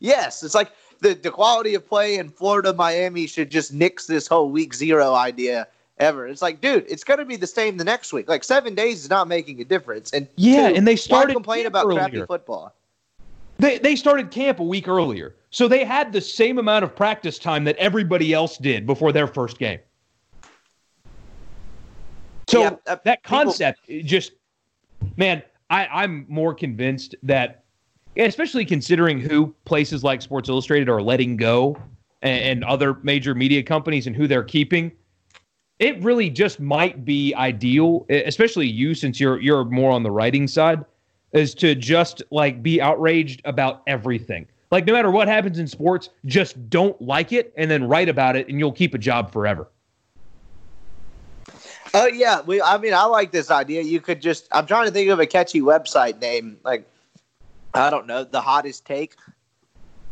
[0.00, 4.26] Yes, it's like the the quality of play in Florida, Miami should just nix this
[4.26, 5.68] whole week zero idea
[6.00, 6.26] ever.
[6.26, 8.28] It's like, dude, it's going to be the same the next week.
[8.28, 10.12] Like seven days is not making a difference.
[10.12, 12.00] And yeah, two, and they started complain about earlier.
[12.00, 12.74] crappy football.
[13.58, 15.36] They they started camp a week earlier.
[15.50, 19.26] So they had the same amount of practice time that everybody else did before their
[19.26, 19.80] first game.
[22.48, 24.32] So yeah, uh, that concept people- just
[25.16, 27.64] man, I, I'm more convinced that
[28.16, 31.80] especially considering who places like Sports Illustrated are letting go
[32.22, 34.90] and, and other major media companies and who they're keeping
[35.80, 40.46] it really just might be ideal, especially you since you're you're more on the writing
[40.46, 40.84] side,
[41.32, 44.46] is to just like be outraged about everything.
[44.70, 48.36] Like no matter what happens in sports, just don't like it and then write about
[48.36, 49.68] it and you'll keep a job forever.
[51.92, 53.80] Oh yeah, we I mean I like this idea.
[53.82, 56.86] You could just I'm trying to think of a catchy website name like
[57.72, 59.14] I don't know, the hottest take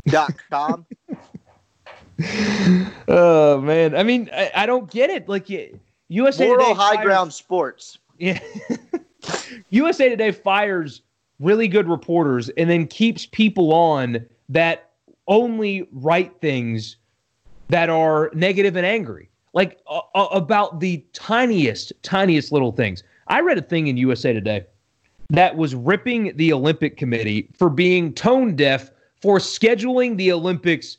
[0.06, 0.86] dot com.
[3.08, 5.28] oh man, I mean, I, I, don't get it.
[5.28, 5.48] Like
[6.08, 7.98] USA Moral Today high fires, ground sports.
[8.18, 8.40] Yeah,
[9.70, 11.02] USA Today fires
[11.38, 14.90] really good reporters and then keeps people on that
[15.28, 16.96] only write things
[17.68, 20.00] that are negative and angry, like uh,
[20.32, 23.04] about the tiniest, tiniest little things.
[23.28, 24.64] I read a thing in USA Today
[25.30, 28.90] that was ripping the Olympic Committee for being tone deaf
[29.20, 30.96] for scheduling the Olympics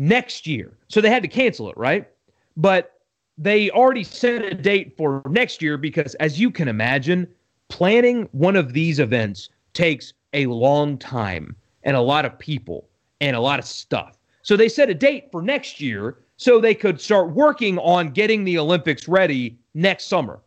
[0.00, 0.72] next year.
[0.88, 2.08] So they had to cancel it, right?
[2.56, 3.00] But
[3.36, 7.28] they already set a date for next year because, as you can imagine,
[7.68, 12.88] planning one of these events takes a long time and a lot of people
[13.20, 14.16] and a lot of stuff.
[14.42, 18.44] So they set a date for next year so they could start working on getting
[18.44, 20.40] the Olympics ready next summer.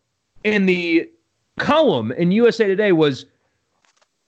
[0.44, 1.10] And the
[1.60, 3.28] column in USA Today was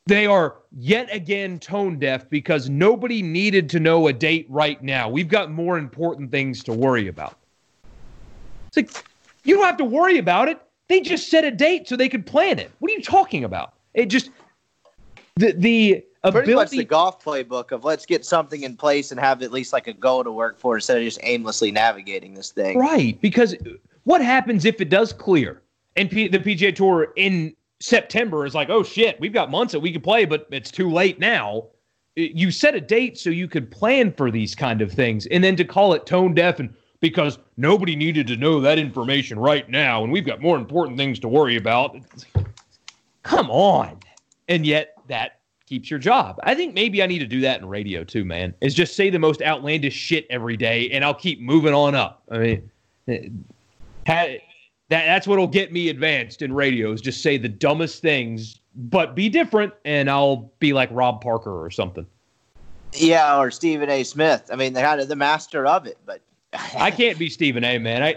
[0.05, 5.09] they are yet again tone deaf because nobody needed to know a date right now.
[5.09, 7.37] We've got more important things to worry about.
[8.67, 9.05] It's like,
[9.43, 10.61] you don't have to worry about it.
[10.87, 12.71] They just set a date so they could plan it.
[12.79, 13.73] What are you talking about?
[13.93, 14.29] It just,
[15.35, 16.45] the, the, Ability.
[16.45, 19.71] Pretty much the golf playbook of let's get something in place and have at least
[19.73, 22.79] like a goal to work for instead of just aimlessly navigating this thing.
[22.79, 23.21] Right.
[23.21, 23.53] Because
[24.05, 25.61] what happens if it does clear
[25.95, 29.79] and P- the PGA Tour in September is like, oh shit, we've got months that
[29.79, 31.67] we could play, but it's too late now.
[32.15, 35.55] You set a date so you could plan for these kind of things, and then
[35.57, 40.03] to call it tone deaf and because nobody needed to know that information right now,
[40.03, 41.97] and we've got more important things to worry about.
[43.23, 43.99] Come on,
[44.47, 46.39] and yet that keeps your job.
[46.43, 48.53] I think maybe I need to do that in radio too, man.
[48.61, 52.23] Is just say the most outlandish shit every day, and I'll keep moving on up.
[52.31, 52.37] I
[53.07, 53.45] mean,
[54.05, 54.39] had
[54.89, 59.15] that that's what'll get me advanced in radio is just say the dumbest things, but
[59.15, 62.05] be different, and I'll be like Rob Parker or something.
[62.93, 64.03] Yeah, or Stephen A.
[64.03, 64.49] Smith.
[64.51, 66.21] I mean, they're kind of the master of it, but
[66.77, 67.77] I can't be Stephen A.
[67.77, 68.15] Man, I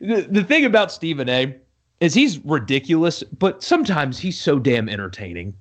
[0.00, 1.54] the, the thing about Stephen A.
[2.00, 5.54] is he's ridiculous, but sometimes he's so damn entertaining.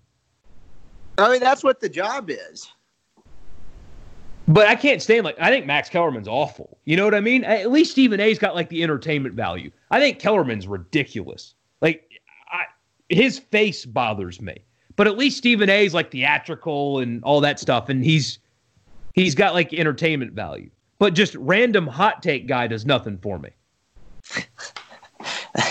[1.17, 2.69] I mean, that's what the job is.
[4.47, 6.77] But I can't stand like I think Max Kellerman's awful.
[6.85, 7.43] You know what I mean?
[7.43, 9.71] At least Stephen A's got like the entertainment value.
[9.89, 11.55] I think Kellerman's ridiculous.
[11.81, 12.09] Like
[12.51, 12.65] I,
[13.09, 14.63] his face bothers me.
[14.95, 18.39] But at least Stephen A's like theatrical and all that stuff, and he's
[19.13, 20.69] he's got like entertainment value.
[20.99, 23.49] But just random hot take guy does nothing for me.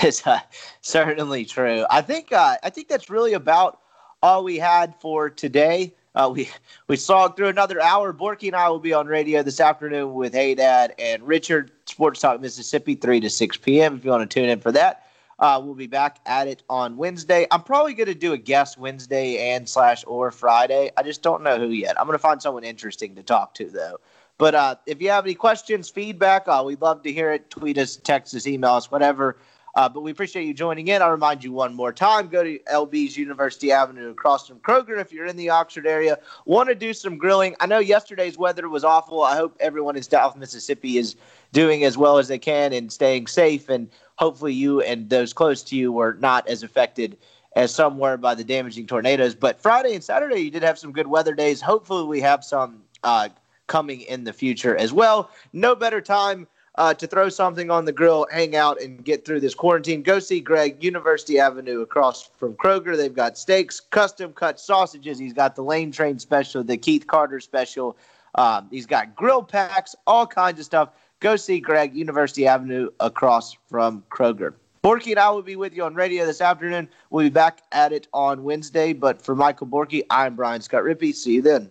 [0.04, 0.40] is uh,
[0.80, 1.86] certainly true.
[1.90, 3.80] I think uh, I think that's really about
[4.22, 5.94] all we had for today.
[6.14, 6.48] Uh, we
[6.86, 8.12] we saw through another hour.
[8.12, 12.20] Borky and I will be on radio this afternoon with Hey Dad and Richard, Sports
[12.20, 13.96] Talk Mississippi, 3 to 6 p.m.
[13.96, 15.06] If you want to tune in for that,
[15.40, 17.46] uh, we'll be back at it on Wednesday.
[17.50, 20.90] I'm probably going to do a guest Wednesday and slash or Friday.
[20.96, 21.98] I just don't know who yet.
[22.00, 23.98] I'm going to find someone interesting to talk to, though.
[24.38, 27.50] But uh, if you have any questions, feedback, uh, we'd love to hear it.
[27.50, 29.36] Tweet us, text us, email us, whatever.
[29.76, 31.02] Uh, but we appreciate you joining in.
[31.02, 35.12] I'll remind you one more time go to LB's University Avenue across from Kroger if
[35.12, 36.18] you're in the Oxford area.
[36.44, 37.56] Want to do some grilling?
[37.60, 39.22] I know yesterday's weather was awful.
[39.22, 41.16] I hope everyone in South Mississippi is
[41.52, 43.68] doing as well as they can and staying safe.
[43.68, 47.16] And hopefully, you and those close to you were not as affected
[47.56, 49.34] as some were by the damaging tornadoes.
[49.34, 51.60] But Friday and Saturday, you did have some good weather days.
[51.60, 53.28] Hopefully, we have some uh,
[53.66, 55.30] coming in the future as well.
[55.52, 56.46] No better time
[56.76, 60.18] uh, to throw something on the grill, hang out, and get through this quarantine, go
[60.18, 62.96] see Greg, University Avenue across from Kroger.
[62.96, 65.18] They've got steaks, custom cut sausages.
[65.18, 67.96] He's got the Lane Train special, the Keith Carter special.
[68.34, 70.90] Um, he's got grill packs, all kinds of stuff.
[71.20, 74.54] Go see Greg, University Avenue across from Kroger.
[74.82, 76.88] Borky and I will be with you on radio this afternoon.
[77.08, 78.92] We'll be back at it on Wednesday.
[78.92, 81.14] But for Michael Borky, I'm Brian Scott Rippey.
[81.14, 81.70] See you then.